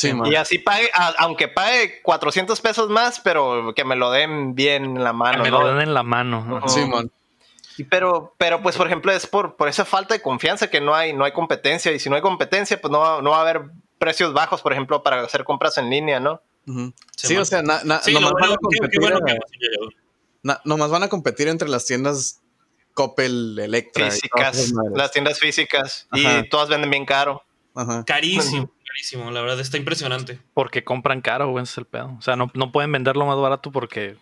Sí, 0.00 0.14
man. 0.14 0.30
Y 0.30 0.34
así 0.36 0.58
pague, 0.58 0.90
a- 0.94 1.14
aunque 1.18 1.48
pague 1.48 2.00
400 2.02 2.60
pesos 2.60 2.88
más, 2.88 3.20
pero 3.20 3.72
que 3.74 3.84
me 3.84 3.96
lo 3.96 4.10
den 4.10 4.54
bien 4.54 4.84
en 4.84 5.02
la 5.04 5.10
Que 5.10 5.16
mano. 5.16 5.42
me 5.42 5.50
¿no? 5.50 5.60
lo 5.62 5.68
den 5.74 5.80
en 5.88 5.94
la 5.94 6.02
mano. 6.02 6.58
Ujú. 6.58 6.68
Sí, 6.68 6.84
man. 6.86 7.10
Y 7.76 7.84
Pero, 7.84 8.34
pero 8.36 8.62
pues, 8.62 8.76
por 8.76 8.86
ejemplo, 8.86 9.10
es 9.12 9.26
por, 9.26 9.56
por 9.56 9.68
esa 9.68 9.84
falta 9.84 10.12
de 10.14 10.20
confianza 10.20 10.68
que 10.68 10.80
no 10.80 10.94
hay, 10.94 11.12
no 11.12 11.24
hay 11.24 11.32
competencia. 11.32 11.92
Y 11.92 11.98
si 11.98 12.10
no 12.10 12.16
hay 12.16 12.22
competencia, 12.22 12.80
pues 12.80 12.90
no, 12.90 12.98
va- 12.98 13.22
no 13.22 13.30
va 13.30 13.38
a 13.38 13.40
haber 13.42 13.62
precios 13.98 14.32
bajos, 14.32 14.60
por 14.62 14.72
ejemplo, 14.72 15.02
para 15.02 15.20
hacer 15.22 15.44
compras 15.44 15.76
en 15.78 15.88
línea, 15.90 16.20
¿no? 16.20 16.40
Sí, 17.16 17.36
o 17.36 17.44
sea, 17.44 17.62
na- 17.62 17.82
na- 17.84 18.00
Sí, 18.00 18.12
nomás, 18.12 18.32
van 18.32 18.52
a 18.52 18.56
competir, 18.56 19.00
bueno 19.00 19.18
que 19.26 19.36
na- 20.42 20.60
nomás 20.64 20.90
van 20.90 21.02
a 21.02 21.08
competir 21.08 21.48
entre 21.48 21.68
las 21.68 21.84
tiendas 21.86 22.40
Coppel, 22.94 23.58
Electra. 23.58 24.10
Físicas, 24.10 24.72
las 24.94 25.10
tiendas 25.12 25.38
físicas. 25.38 26.06
Ajá. 26.10 26.38
Y 26.40 26.48
todas 26.48 26.68
venden 26.68 26.90
bien 26.90 27.06
caro. 27.06 27.42
Ajá. 27.74 28.04
Carísimo, 28.04 28.70
carísimo, 28.90 29.30
la 29.30 29.40
verdad, 29.40 29.60
está 29.60 29.76
impresionante. 29.76 30.38
Porque 30.54 30.84
compran 30.84 31.20
caro, 31.20 31.50
güey, 31.50 31.62
ese 31.62 31.72
es 31.72 31.78
el 31.78 31.86
pedo. 31.86 32.14
O 32.18 32.22
sea, 32.22 32.36
no, 32.36 32.50
no 32.54 32.72
pueden 32.72 32.92
venderlo 32.92 33.26
más 33.26 33.38
barato 33.38 33.70
porque 33.70 34.16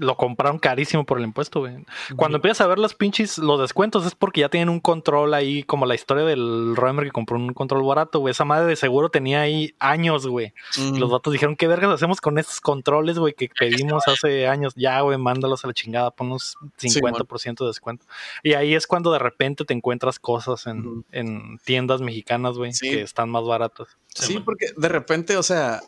lo 0.00 0.16
compraron 0.16 0.58
carísimo 0.58 1.04
por 1.04 1.18
el 1.18 1.24
impuesto, 1.24 1.60
güey. 1.60 1.84
Cuando 2.16 2.38
empiezas 2.38 2.62
a 2.62 2.66
ver 2.66 2.78
los 2.78 2.94
pinches, 2.94 3.36
los 3.38 3.60
descuentos, 3.60 4.06
es 4.06 4.14
porque 4.14 4.40
ya 4.40 4.48
tienen 4.48 4.70
un 4.70 4.80
control 4.80 5.34
ahí, 5.34 5.62
como 5.62 5.84
la 5.84 5.94
historia 5.94 6.24
del 6.24 6.74
Roemer 6.74 7.04
que 7.04 7.10
compró 7.12 7.36
un 7.36 7.52
control 7.52 7.84
barato, 7.84 8.18
güey. 8.18 8.32
Esa 8.32 8.44
madre 8.46 8.66
de 8.66 8.76
seguro 8.76 9.10
tenía 9.10 9.42
ahí 9.42 9.74
años, 9.78 10.26
güey. 10.26 10.54
Mm. 10.78 10.96
Los 10.96 11.10
datos 11.10 11.32
dijeron, 11.32 11.54
¿qué 11.54 11.68
vergas 11.68 11.90
hacemos 11.92 12.20
con 12.20 12.38
estos 12.38 12.60
controles, 12.60 13.18
güey, 13.18 13.34
que 13.34 13.50
pedimos 13.58 14.08
hace 14.08 14.48
años? 14.48 14.72
Ya, 14.74 15.00
güey, 15.02 15.18
mándalos 15.18 15.64
a 15.64 15.68
la 15.68 15.74
chingada, 15.74 16.10
ponos 16.10 16.56
50% 16.78 17.58
de 17.58 17.66
descuento. 17.66 18.06
Y 18.42 18.54
ahí 18.54 18.74
es 18.74 18.86
cuando 18.86 19.12
de 19.12 19.18
repente 19.18 19.64
te 19.64 19.74
encuentras 19.74 20.18
cosas 20.18 20.66
en, 20.66 21.04
en 21.12 21.58
tiendas 21.64 22.00
mexicanas, 22.00 22.56
güey, 22.56 22.72
Sí. 22.72 22.90
que 22.90 23.02
están 23.02 23.28
más 23.28 23.44
baratas. 23.44 23.88
Sí, 24.14 24.34
man. 24.34 24.44
porque 24.44 24.66
de 24.76 24.88
repente, 24.88 25.36
o 25.36 25.42
sea, 25.42 25.80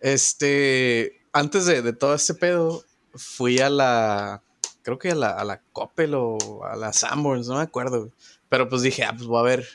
este, 0.00 1.20
antes 1.32 1.66
de, 1.66 1.82
de 1.82 1.92
todo 1.92 2.14
este 2.14 2.34
pedo, 2.34 2.82
fui 3.16 3.58
a 3.58 3.70
la, 3.70 4.42
creo 4.82 4.98
que 4.98 5.10
a 5.10 5.14
la, 5.14 5.30
a 5.30 5.44
la 5.44 5.60
Coppel 5.72 6.14
o 6.14 6.64
a 6.64 6.76
la 6.76 6.92
Sanborns, 6.92 7.48
no 7.48 7.56
me 7.56 7.62
acuerdo, 7.62 8.10
pero 8.48 8.68
pues 8.68 8.82
dije, 8.82 9.04
ah, 9.04 9.14
pues 9.16 9.26
voy 9.26 9.40
a 9.40 9.42
ver, 9.42 9.66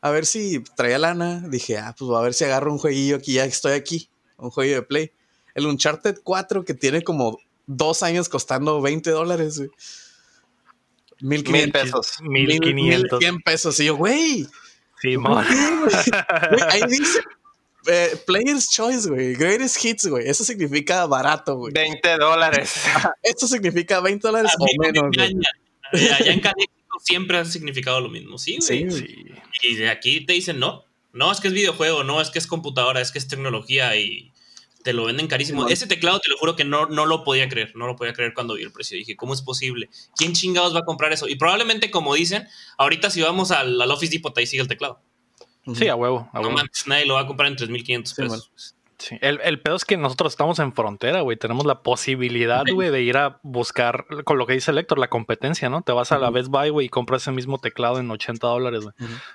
a 0.00 0.10
ver 0.10 0.26
si 0.26 0.60
traía 0.76 0.98
lana, 0.98 1.42
dije, 1.48 1.78
ah, 1.78 1.94
pues 1.98 2.08
voy 2.08 2.18
a 2.18 2.22
ver 2.22 2.34
si 2.34 2.44
agarro 2.44 2.72
un 2.72 2.78
jueguillo 2.78 3.16
aquí, 3.16 3.34
ya 3.34 3.44
estoy 3.44 3.72
aquí, 3.72 4.08
un 4.36 4.50
jueguillo 4.50 4.76
de 4.76 4.82
Play. 4.82 5.12
El 5.54 5.66
Uncharted 5.66 6.18
4 6.22 6.64
que 6.64 6.74
tiene 6.74 7.02
como 7.02 7.38
dos 7.66 8.02
años 8.02 8.28
costando 8.28 8.80
20 8.82 9.10
dólares, 9.10 9.58
güey. 9.58 9.70
Mil 11.20 11.42
1500 11.42 11.82
pesos. 11.82 12.20
1500. 12.20 13.18
100 13.18 13.40
pesos. 13.40 13.80
Y 13.80 13.86
yo, 13.86 13.96
güey, 13.96 14.46
Sí. 15.02 15.14
Güey, 15.16 16.62
ahí 16.70 16.82
dice 16.88 17.20
eh, 17.86 18.16
Player's 18.26 18.68
Choice, 18.70 19.08
güey. 19.08 19.34
Greatest 19.34 19.84
Hits, 19.84 20.06
güey. 20.06 20.28
Eso 20.28 20.44
significa 20.44 21.06
barato, 21.06 21.56
güey. 21.56 21.72
20 21.72 22.16
dólares. 22.18 22.74
Esto 23.22 23.46
significa 23.46 24.00
20 24.00 24.26
dólares 24.26 24.52
A 24.52 24.62
o 24.62 24.66
me 24.78 24.92
menos, 24.92 25.04
engaña. 25.12 25.48
Allá 25.92 26.32
en 26.32 26.40
Caléxico 26.40 26.98
siempre 27.02 27.38
ha 27.38 27.44
significado 27.44 28.00
lo 28.00 28.08
mismo, 28.08 28.38
sí, 28.38 28.58
güey. 28.58 28.90
Sí, 28.90 29.06
Sí. 29.06 29.24
Y 29.62 29.76
de 29.76 29.90
aquí 29.90 30.20
te 30.24 30.32
dicen 30.32 30.58
no. 30.58 30.84
No, 31.12 31.32
es 31.32 31.40
que 31.40 31.48
es 31.48 31.54
videojuego, 31.54 32.04
no, 32.04 32.20
es 32.20 32.28
que 32.28 32.38
es 32.38 32.46
computadora, 32.46 33.00
es 33.00 33.10
que 33.10 33.18
es 33.18 33.26
tecnología 33.26 33.96
y 33.96 34.32
te 34.84 34.92
lo 34.92 35.06
venden 35.06 35.28
carísimo. 35.28 35.66
Ese 35.66 35.86
teclado 35.86 36.20
te 36.20 36.28
lo 36.28 36.36
juro 36.36 36.54
que 36.56 36.64
no, 36.64 36.86
no 36.86 37.06
lo 37.06 37.24
podía 37.24 37.48
creer, 37.48 37.72
no 37.74 37.86
lo 37.86 37.96
podía 37.96 38.12
creer 38.12 38.34
cuando 38.34 38.54
vi 38.54 38.62
el 38.62 38.70
precio. 38.70 38.98
Dije, 38.98 39.16
¿cómo 39.16 39.32
es 39.32 39.40
posible? 39.40 39.88
¿Quién 40.14 40.34
chingados 40.34 40.74
va 40.74 40.80
a 40.80 40.84
comprar 40.84 41.12
eso? 41.12 41.26
Y 41.26 41.36
probablemente, 41.36 41.90
como 41.90 42.14
dicen, 42.14 42.46
ahorita 42.76 43.08
si 43.10 43.22
vamos 43.22 43.50
al, 43.50 43.80
al 43.80 43.90
Office 43.90 44.12
Depot, 44.12 44.36
ahí 44.36 44.46
sigue 44.46 44.62
el 44.62 44.68
teclado. 44.68 45.00
Sí, 45.74 45.88
a 45.88 45.96
huevo. 45.96 46.28
A 46.32 46.36
No 46.36 46.42
huevo. 46.48 46.56
mames, 46.58 46.86
nadie 46.86 47.06
lo 47.06 47.14
va 47.14 47.20
a 47.22 47.26
comprar 47.26 47.48
en 47.48 47.56
3.500 47.56 48.04
Sí, 48.06 48.22
pesos. 48.22 48.72
Sí, 48.98 49.18
El, 49.20 49.40
el 49.44 49.60
pedo 49.60 49.76
es 49.76 49.84
que 49.84 49.98
nosotros 49.98 50.32
estamos 50.32 50.58
en 50.58 50.72
frontera, 50.72 51.20
güey. 51.20 51.36
Tenemos 51.36 51.66
la 51.66 51.82
posibilidad, 51.82 52.64
güey, 52.72 52.88
de 52.90 53.02
ir 53.02 53.18
a 53.18 53.40
buscar, 53.42 54.06
con 54.24 54.38
lo 54.38 54.46
que 54.46 54.54
dice 54.54 54.70
el 54.70 54.78
Héctor, 54.78 54.98
la 54.98 55.08
competencia, 55.10 55.68
¿no? 55.68 55.82
Te 55.82 55.92
vas 55.92 56.12
a 56.12 56.18
la 56.18 56.30
Best 56.30 56.48
Buy, 56.48 56.70
güey, 56.70 56.86
y 56.86 56.88
compras 56.88 57.20
ese 57.22 57.30
mismo 57.30 57.58
teclado 57.58 57.98
en 57.98 58.10
80 58.10 58.46
dólares, 58.46 58.84
güey. 58.84 58.94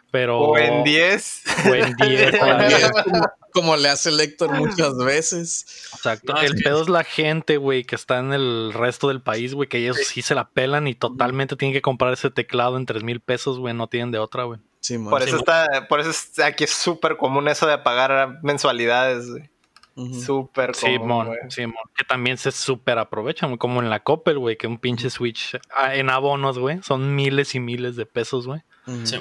Pero. 0.09 0.39
O 0.39 0.57
en 0.57 0.83
10. 0.83 1.43
o 1.69 1.75
en 1.75 1.95
10, 1.95 2.31
Como, 2.39 2.55
güey. 2.55 2.81
como- 3.03 3.27
como 3.53 3.75
le 3.75 3.89
hace 3.89 4.09
el 4.09 4.19
Héctor 4.21 4.53
muchas 4.53 4.97
veces. 4.97 5.65
Exacto. 5.93 6.33
No, 6.33 6.41
el 6.41 6.55
pedo 6.55 6.81
es 6.81 6.87
la 6.89 7.03
gente, 7.03 7.57
güey, 7.57 7.83
que 7.83 7.95
está 7.95 8.17
en 8.19 8.31
el 8.33 8.71
resto 8.73 9.09
del 9.09 9.21
país, 9.21 9.53
güey, 9.53 9.67
que 9.69 9.77
ellos 9.79 9.97
sí 9.97 10.21
se 10.23 10.33
la 10.35 10.49
pelan 10.49 10.87
y 10.87 10.95
totalmente 10.95 11.55
tienen 11.57 11.73
que 11.73 11.81
comprar 11.81 12.13
ese 12.13 12.31
teclado 12.31 12.77
en 12.77 12.85
3 12.85 13.03
mil 13.03 13.19
pesos, 13.19 13.59
güey. 13.59 13.73
No 13.75 13.87
tienen 13.87 14.09
de 14.11 14.19
otra, 14.19 14.45
güey. 14.45 14.59
Sí, 14.81 14.97
man. 14.97 15.09
Por 15.11 15.21
Sí, 15.23 15.29
eso 15.29 15.37
está, 15.37 15.87
por 15.87 15.99
eso 16.01 16.09
es- 16.09 16.37
aquí 16.39 16.65
es 16.65 16.71
súper 16.71 17.15
común 17.15 17.47
eso 17.47 17.65
de 17.67 17.77
pagar 17.77 18.39
mensualidades. 18.43 19.29
güey. 19.29 19.49
Ujú. 19.95 20.21
Súper 20.21 20.71
común. 20.71 21.29
Simón. 21.49 21.75
Que 21.95 22.03
también 22.05 22.37
se 22.37 22.51
súper 22.51 22.97
aprovechan, 22.97 23.57
como 23.57 23.81
en 23.81 23.89
la 23.89 23.99
Coppel, 24.01 24.39
güey, 24.39 24.57
que 24.57 24.65
un 24.67 24.77
pinche 24.79 25.09
Switch 25.09 25.57
ah, 25.75 25.93
en 25.95 26.09
abonos, 26.09 26.57
güey, 26.57 26.81
son 26.81 27.13
miles 27.15 27.55
y 27.55 27.59
miles 27.59 27.95
de 27.95 28.05
pesos, 28.05 28.47
güey. 28.47 28.61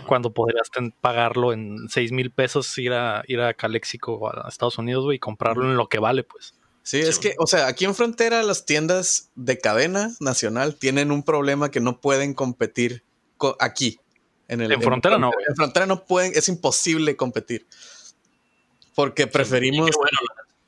Cuando 0.06 0.32
podrías 0.32 0.68
pagarlo 1.00 1.52
en 1.52 1.88
6 1.90 2.10
mil 2.12 2.30
pesos, 2.32 2.76
ir 2.78 2.92
a, 2.92 3.22
ir 3.28 3.40
a 3.40 3.52
Calexico 3.54 4.14
o 4.14 4.28
a 4.28 4.48
Estados 4.48 4.78
Unidos, 4.78 5.04
güey, 5.04 5.16
y 5.16 5.18
comprarlo 5.20 5.64
en 5.64 5.76
lo 5.76 5.88
que 5.88 5.98
vale, 5.98 6.22
pues. 6.24 6.54
Sí, 6.82 7.02
Sí, 7.02 7.08
es 7.08 7.18
que, 7.18 7.34
o 7.38 7.46
sea, 7.46 7.66
aquí 7.66 7.84
en 7.84 7.94
frontera 7.94 8.42
las 8.42 8.64
tiendas 8.64 9.30
de 9.36 9.58
cadena 9.58 10.10
nacional 10.18 10.76
tienen 10.76 11.12
un 11.12 11.22
problema 11.22 11.70
que 11.70 11.78
no 11.80 12.00
pueden 12.00 12.32
competir 12.32 13.04
co- 13.36 13.56
aquí. 13.60 14.00
En, 14.50 14.60
el, 14.60 14.72
En 14.72 14.82
frontera 14.82 15.16
no. 15.18 15.30
En 15.48 15.54
frontera 15.56 15.86
no 15.86 16.04
pueden, 16.04 16.32
es 16.34 16.48
imposible 16.48 17.16
competir. 17.16 17.66
Porque 18.94 19.26
preferimos, 19.26 19.90
bueno, 19.96 20.18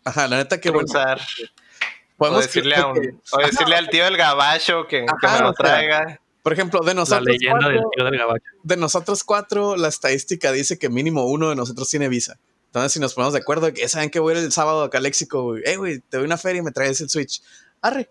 ajá, 0.05 0.29
la 0.29 0.37
neta 0.39 0.61
que 0.61 0.71
bueno, 0.71 0.87
usar. 0.89 1.21
O 1.21 2.17
podemos 2.17 2.47
decirle, 2.47 2.77
a 2.77 2.87
un- 2.87 3.21
o 3.33 3.39
decirle 3.39 3.75
al 3.77 3.89
tío 3.91 4.05
del 4.05 4.17
gabacho 4.17 4.87
que, 4.89 5.05
que 5.05 5.27
Ajá, 5.27 5.37
me 5.39 5.43
lo 5.43 5.51
o 5.51 5.55
sea, 5.55 5.65
traiga. 5.67 6.21
por 6.43 6.53
ejemplo, 6.53 6.81
de 6.81 6.87
La 6.95 7.01
nosotros 7.01 7.27
leyenda 7.27 7.69
del 7.69 7.79
cuatro, 7.79 7.91
tío 7.97 8.05
del 8.05 8.19
gabacho. 8.19 8.45
de 8.63 8.77
nosotros 8.77 9.25
cuatro, 9.25 9.77
la 9.77 9.89
estadística 9.89 10.53
dice 10.53 10.79
que 10.79 10.89
mínimo 10.89 11.25
uno 11.27 11.51
de 11.51 11.57
nosotros 11.57 11.89
tiene 11.91 12.09
visa. 12.09 12.39
Entonces, 12.67 12.93
si 12.93 13.01
nos 13.01 13.13
ponemos 13.15 13.35
de 13.35 13.41
acuerdo 13.41 13.73
que 13.75 13.89
saben 13.89 14.09
que 14.09 14.21
voy 14.21 14.35
el 14.35 14.53
sábado 14.53 14.85
a 14.85 14.91
Calexico, 14.91 15.43
güey, 15.43 15.63
hey, 15.67 15.77
güey, 15.77 15.99
te 15.99 16.17
doy 16.19 16.25
una 16.27 16.39
feria 16.39 16.61
y 16.61 16.63
me 16.63 16.71
traes 16.71 17.01
el 17.01 17.11
Switch. 17.11 17.43
Arre. 17.83 18.09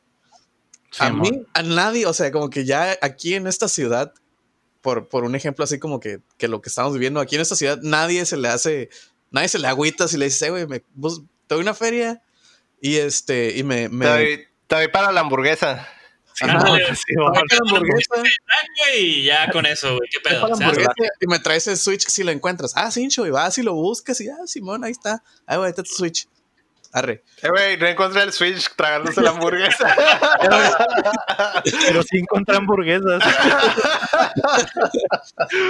a 1.00 1.10
mí, 1.10 1.46
a 1.54 1.64
nadie, 1.64 2.06
o 2.06 2.14
sea, 2.14 2.32
como 2.32 2.50
que 2.50 2.66
ya 2.66 2.98
aquí 3.02 3.34
en 3.36 3.48
esta 3.48 3.70
ciudad, 3.70 4.14
por, 4.82 5.08
por 5.10 5.24
un 5.24 5.36
ejemplo 5.36 5.64
así 5.64 5.80
como 5.80 6.00
que, 6.00 6.20
que 6.38 6.48
lo 6.48 6.62
que 6.62 6.70
estamos 6.70 6.94
viviendo 6.94 7.20
aquí 7.20 7.36
en 7.36 7.42
esta 7.42 7.56
ciudad, 7.56 7.80
nadie 7.82 8.26
se 8.26 8.38
le 8.38 8.48
hace, 8.50 8.90
nadie 9.30 9.48
se 9.48 9.60
le 9.60 9.68
agüita 9.68 10.08
si 10.08 10.18
le 10.18 10.26
dice, 10.26 10.48
"Eh, 10.48 10.50
güey, 10.50 10.68
me, 10.68 10.84
vos- 10.96 11.22
te 11.48 11.56
doy 11.56 11.62
una 11.62 11.74
feria 11.74 12.22
y 12.82 12.96
este, 12.98 13.58
y 13.58 13.64
me, 13.64 13.90
me 13.90 14.06
Te 14.06 14.12
doy, 14.12 14.48
te 14.68 14.76
doy 14.76 14.88
para 14.90 15.12
la 15.12 15.22
hamburguesa. 15.22 15.88
La 16.42 16.54
y 18.98 19.24
ya 19.26 19.52
con 19.52 19.66
eso, 19.66 19.96
güey, 19.96 20.10
qué 20.10 20.20
pedo. 20.22 20.48
y 21.20 21.28
me 21.28 21.40
traes 21.40 21.68
el 21.68 21.78
Switch 21.78 22.08
si 22.08 22.24
lo 22.24 22.32
encuentras. 22.32 22.74
Ah, 22.76 22.90
Sincho, 22.90 23.28
y 23.28 23.30
vas 23.30 23.58
y 23.58 23.64
lo 23.64 23.74
buscas 23.74 24.20
y 24.22 24.30
ah, 24.30 24.38
Simón, 24.46 24.84
ahí 24.84 24.92
está. 24.92 25.24
Ah, 25.46 25.58
güey, 25.58 25.68
ahí 25.68 25.70
está 25.72 25.84
tu 25.84 25.92
Switch. 25.94 26.28
Arre. 26.94 27.24
Eh, 27.42 27.50
güey, 27.50 27.78
no 27.78 27.88
encontré 27.88 28.22
el 28.24 28.34
Switch 28.34 28.70
tragándose 28.76 29.22
la 29.22 29.30
hamburguesa. 29.32 29.96
Pero 31.88 32.04
sí 32.04 32.18
encontré 32.20 32.58
hamburguesas. 32.58 33.24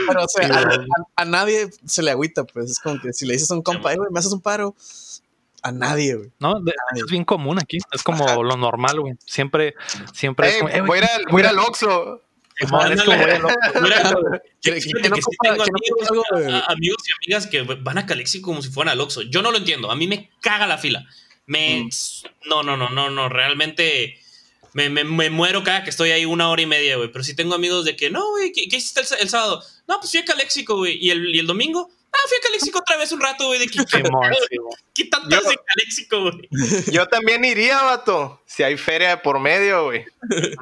Pero, 0.07 0.23
o 0.23 0.27
sea, 0.27 0.47
Sí, 0.47 0.51
a, 0.51 0.63
güey. 0.65 0.77
a- 0.77 1.21
a 1.21 1.25
nadie 1.25 1.69
se 1.86 2.01
le 2.03 2.12
agüita, 2.12 2.43
pues 2.43 2.71
es 2.71 2.79
como 2.79 2.99
que 3.01 3.13
si 3.13 3.25
le 3.25 3.34
dices 3.34 3.49
a 3.51 3.53
un 3.55 3.62
compa, 3.62 3.93
"Eh, 3.93 3.97
güey, 3.97 4.10
me 4.12 4.19
haces 4.19 4.31
un 4.34 4.41
paro, 4.41 4.75
a 5.63 5.71
nadie, 5.71 6.15
güey. 6.15 6.31
No, 6.39 6.60
de- 6.60 6.73
es 6.95 7.05
bien 7.05 7.23
común 7.23 7.60
aquí. 7.60 7.77
Es 7.91 8.01
como 8.03 8.43
lo 8.43 8.57
normal, 8.57 8.99
güey. 8.99 9.13
Siempre, 9.25 9.75
siempre 10.13 10.49
es 10.49 10.55
Eh, 10.55 10.60
como, 10.60 10.69
eh, 10.71 10.79
güey, 10.81 10.88
voy, 10.88 10.97
a 10.97 11.01
ir 11.03 11.10
al, 11.10 11.25
voy 11.31 11.41
a 11.41 11.45
ir 11.45 11.49
al 11.49 11.60
Oxxo. 11.60 12.21
Amigos, 16.67 17.03
y 17.07 17.11
amigas 17.25 17.47
que 17.47 17.61
van 17.61 17.97
a 17.97 18.05
Calexi 18.05 18.41
como 18.41 18.61
si 18.61 18.69
fueran 18.69 18.91
al 18.93 19.01
Oxxo. 19.01 19.21
Yo 19.23 19.41
no 19.41 19.51
lo 19.51 19.57
entiendo. 19.57 19.91
A 19.91 19.95
mí 19.95 20.07
me 20.07 20.29
caga 20.41 20.67
la 20.67 20.77
fila. 20.77 21.05
Me. 21.47 21.83
Mm. 21.83 21.89
No, 22.49 22.63
no, 22.63 22.77
no, 22.77 22.89
no, 22.89 23.09
no. 23.09 23.29
Realmente. 23.29 24.19
Me, 24.73 24.89
me- 24.89 25.03
me 25.03 25.29
muero 25.29 25.63
cada 25.63 25.83
que 25.83 25.89
estoy 25.89 26.11
ahí 26.11 26.23
una 26.23 26.49
hora 26.49 26.61
y 26.61 26.65
media, 26.65 26.95
güey. 26.95 27.11
Pero 27.11 27.23
sí 27.25 27.35
tengo 27.35 27.55
amigos 27.55 27.83
de 27.83 27.95
que, 27.97 28.09
no, 28.09 28.29
güey, 28.29 28.53
¿qué, 28.53 28.69
qué 28.69 28.77
hiciste 28.77 29.01
el 29.19 29.27
sábado? 29.29 29.61
No, 29.87 29.99
pues 29.99 30.11
fui 30.11 30.21
a 30.21 30.25
Caléxico, 30.25 30.77
güey. 30.77 30.97
¿Y 31.03 31.09
el, 31.09 31.35
¿Y 31.35 31.39
el 31.39 31.47
domingo? 31.47 31.89
Ah, 32.13 32.17
fui 32.28 32.38
a 32.38 32.41
Caléxico 32.43 32.80
otra 32.80 32.97
vez 32.97 33.12
un 33.13 33.21
rato, 33.21 33.47
güey. 33.47 33.60
¿De 33.60 33.67
qué, 33.67 33.80
qué, 34.93 35.06
tanto 35.06 35.30
Yo- 35.30 35.38
hace 35.38 35.56
Caléxico, 35.65 36.21
güey? 36.21 36.50
Yo 36.91 37.06
también 37.08 37.43
iría, 37.45 37.82
vato. 37.84 38.41
Si 38.45 38.63
hay 38.63 38.78
feria 38.78 39.10
de 39.12 39.17
por 39.17 39.39
medio, 39.39 39.86
güey. 39.86 40.06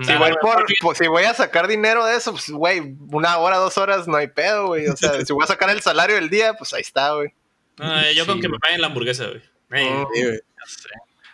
Si 0.06 0.14
voy, 0.16 0.32
por, 0.42 0.66
pues, 0.82 0.98
si 1.00 1.08
voy 1.08 1.24
a 1.24 1.34
sacar 1.34 1.68
dinero 1.68 2.06
de 2.06 2.16
eso, 2.18 2.32
pues, 2.34 2.50
güey, 2.52 2.96
una 3.12 3.38
hora, 3.40 3.58
dos 3.58 3.78
horas 3.80 4.08
no 4.08 4.18
hay 4.18 4.28
pedo, 4.28 4.68
güey. 4.68 4.88
O 4.88 4.96
sea, 4.96 5.26
si 5.26 5.34
voy 5.34 5.44
a 5.44 5.48
sacar 5.48 5.70
el 5.72 5.82
salario 5.82 6.16
del 6.16 6.30
día, 6.30 6.54
pues 6.54 6.74
ahí 6.74 6.82
está, 6.82 7.14
güey. 7.16 7.34
Ah, 7.80 8.04
yo 8.14 8.26
con 8.28 8.40
que 8.42 8.50
me 8.50 8.60
paguen 8.60 8.82
la 8.82 8.88
hamburguesa, 8.88 9.26
güey. 9.28 9.40
Sí, 9.42 10.22
güey. 10.24 10.34
Ya 10.36 10.66
sé. 10.68 10.90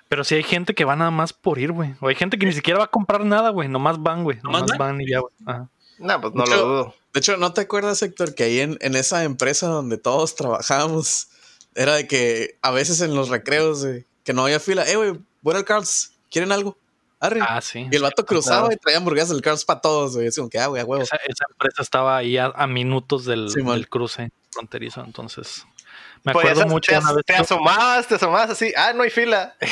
Pero 0.07 0.23
sí 0.23 0.35
hay 0.35 0.43
gente 0.43 0.75
que 0.75 0.85
va 0.85 0.95
nada 0.95 1.11
más 1.11 1.33
por 1.33 1.57
ir, 1.59 1.71
güey. 1.71 1.95
O 1.99 2.07
hay 2.07 2.15
gente 2.15 2.37
que 2.37 2.45
ni 2.45 2.53
siquiera 2.53 2.77
va 2.77 2.85
a 2.85 2.89
comprar 2.91 3.25
nada, 3.25 3.49
güey. 3.49 3.67
Nomás 3.67 3.97
van, 4.01 4.23
güey. 4.23 4.37
¿Nomás 4.43 4.61
Nomás 4.61 4.77
van? 4.77 4.91
van 4.97 5.01
y 5.01 5.09
ya, 5.09 5.19
güey. 5.19 5.33
Ajá. 5.45 5.67
No, 5.99 6.19
pues 6.21 6.33
no 6.33 6.45
lo 6.45 6.57
dudo. 6.67 6.95
De 7.13 7.19
hecho, 7.19 7.37
¿no 7.37 7.53
te 7.53 7.61
acuerdas, 7.61 8.01
Héctor, 8.01 8.35
que 8.35 8.43
ahí 8.43 8.59
en, 8.59 8.77
en 8.81 8.95
esa 8.95 9.23
empresa 9.23 9.67
donde 9.67 9.97
todos 9.97 10.35
trabajábamos, 10.35 11.29
era 11.75 11.95
de 11.95 12.07
que 12.07 12.57
a 12.61 12.71
veces 12.71 13.01
en 13.01 13.15
los 13.15 13.29
recreos, 13.29 13.85
que 14.23 14.33
no 14.33 14.43
había 14.43 14.59
fila, 14.59 14.87
eh, 14.89 14.95
güey, 14.97 15.19
voy 15.41 15.55
al 15.55 15.63
Carl's, 15.65 16.11
¿quieren 16.29 16.51
algo? 16.51 16.77
Arre. 17.21 17.39
Ah, 17.41 17.61
sí. 17.61 17.87
y 17.89 17.95
el 17.95 18.01
vato 18.01 18.25
cruzaba 18.25 18.67
claro. 18.67 18.73
y 18.73 18.77
traía 18.77 18.97
hamburguesas 18.97 19.29
del 19.29 19.41
Carl's 19.41 19.63
para 19.63 19.79
todos, 19.79 20.15
güey. 20.15 20.27
Es 20.27 20.35
como 20.35 20.49
que, 20.49 20.59
ah, 20.59 20.67
güey, 20.67 20.81
a 20.81 20.85
huevo. 20.85 21.01
Esa, 21.01 21.15
esa 21.15 21.45
empresa 21.49 21.81
estaba 21.81 22.17
ahí 22.17 22.37
a, 22.37 22.47
a 22.47 22.67
minutos 22.67 23.23
del, 23.25 23.47
del 23.51 23.87
cruce 23.89 24.31
fronterizo, 24.51 25.01
entonces. 25.05 25.65
Me 26.23 26.31
acuerdo 26.31 26.61
hacer- 26.61 26.67
mucho 26.67 26.91
te, 26.91 26.97
una 26.97 27.13
vez. 27.13 27.23
te 27.25 27.35
asomabas, 27.35 28.07
te 28.07 28.15
asomabas 28.15 28.49
así. 28.49 28.73
Ah, 28.75 28.91
no 28.93 29.03
hay 29.03 29.09
fila. 29.09 29.55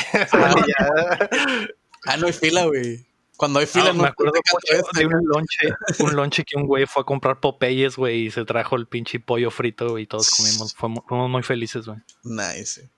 Ah, 2.06 2.16
no 2.18 2.26
hay 2.26 2.32
fila, 2.34 2.66
güey. 2.66 3.04
Cuando 3.36 3.58
hay 3.58 3.66
fila, 3.66 3.90
Ah, 3.90 3.92
no 3.92 4.02
me 4.02 4.08
acuerdo 4.08 4.32
te 4.32 4.38
dejan 4.38 4.80
mucho 4.80 4.88
otra 4.88 5.00
de 5.00 5.06
un 5.06 5.26
lonche, 5.26 5.74
un 5.98 6.16
lonche 6.16 6.44
que 6.44 6.56
un 6.56 6.66
güey 6.66 6.86
fue 6.86 7.02
a 7.02 7.04
comprar 7.04 7.40
Popeyes, 7.40 7.96
güey, 7.96 8.26
y 8.26 8.30
se 8.30 8.44
trajo 8.44 8.76
el 8.76 8.86
pinche 8.86 9.18
pollo 9.18 9.50
frito, 9.50 9.88
güey, 9.90 10.04
y 10.04 10.06
todos 10.06 10.30
comimos. 10.30 10.74
Fuimos, 10.74 11.04
fuimos 11.06 11.30
muy 11.30 11.42
felices, 11.42 11.86
güey. 11.86 11.98
Nice. 12.22 12.88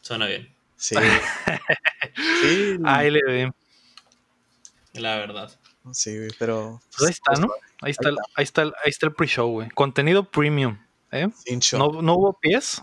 Suena 0.00 0.26
bien. 0.26 0.52
Sí. 0.76 0.96
sí. 2.42 2.76
Ahí 2.84 3.10
le 3.10 3.20
ve. 3.24 3.52
La 4.94 5.16
verdad. 5.16 5.50
Sí, 5.92 6.16
güey, 6.16 6.30
pero. 6.38 6.80
Pues 6.96 7.08
ahí 7.08 7.12
está, 7.12 7.40
¿no? 7.40 7.52
Ahí 7.80 7.90
está, 7.90 8.08
el, 8.08 8.16
ahí 8.34 8.44
está 8.44 8.62
ahí 8.62 8.70
está 8.86 9.06
el 9.06 9.12
pre-show, 9.12 9.50
güey. 9.50 9.68
Contenido 9.70 10.30
premium. 10.30 10.78
¿eh? 11.12 11.28
Sin 11.44 11.60
show. 11.60 11.78
No, 11.78 12.02
no 12.02 12.14
hubo 12.14 12.38
pies, 12.38 12.82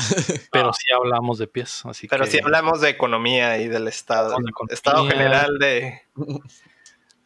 pero 0.52 0.72
sí 0.72 0.90
hablamos 0.92 1.38
de 1.38 1.46
pies. 1.46 1.82
Así 1.84 2.08
Pero 2.08 2.24
que 2.24 2.30
sí 2.30 2.40
hablamos 2.42 2.80
de 2.80 2.88
economía 2.90 3.58
y 3.58 3.68
del 3.68 3.88
estado. 3.88 4.26
Hablamos 4.34 4.44
de 4.44 4.50
economía. 4.50 4.74
Estado 4.74 5.08
general 5.08 5.58
de. 5.58 6.02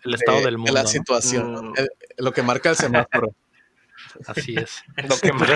el 0.05 0.15
estado 0.15 0.39
de- 0.39 0.45
del 0.45 0.55
de 0.55 0.59
mundo. 0.59 0.73
la 0.73 0.87
situación. 0.87 1.53
¿no? 1.53 1.63
Mm. 1.63 1.75
El- 1.77 1.89
lo 2.19 2.33
que 2.33 2.43
marca 2.43 2.71
el 2.71 2.77
semáforo. 2.77 3.29
Así 4.27 4.55
es. 4.57 4.85
Lo 5.09 5.17
que 5.19 5.33
más- 5.33 5.51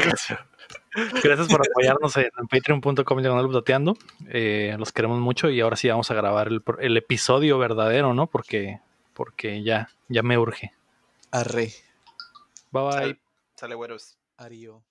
Gracias 1.22 1.48
por 1.48 1.61
apoyarnos 1.66 2.16
en, 2.16 2.31
en 2.38 2.48
patreon.com 2.48 3.20
diagonal. 3.20 3.96
Eh, 4.28 4.74
los 4.78 4.92
queremos 4.92 5.20
mucho 5.20 5.48
y 5.48 5.61
ahora 5.61 5.76
sí 5.76 5.88
vamos 5.88 6.11
a 6.11 6.14
grabar 6.14 6.48
el, 6.48 6.96
episodio 6.96 7.59
verdadero, 7.59 8.14
¿no? 8.14 8.26
Porque, 8.26 8.81
porque 9.14 9.62
ya, 9.62 9.90
ya 10.09 10.22
me 10.22 10.38
urge. 10.38 10.72
Arre. 11.31 11.72
Bye 12.70 12.83
bye. 12.83 12.92
Sale, 12.92 13.20
sale, 13.54 13.74
güeros. 13.74 14.18
Ario. 14.37 14.83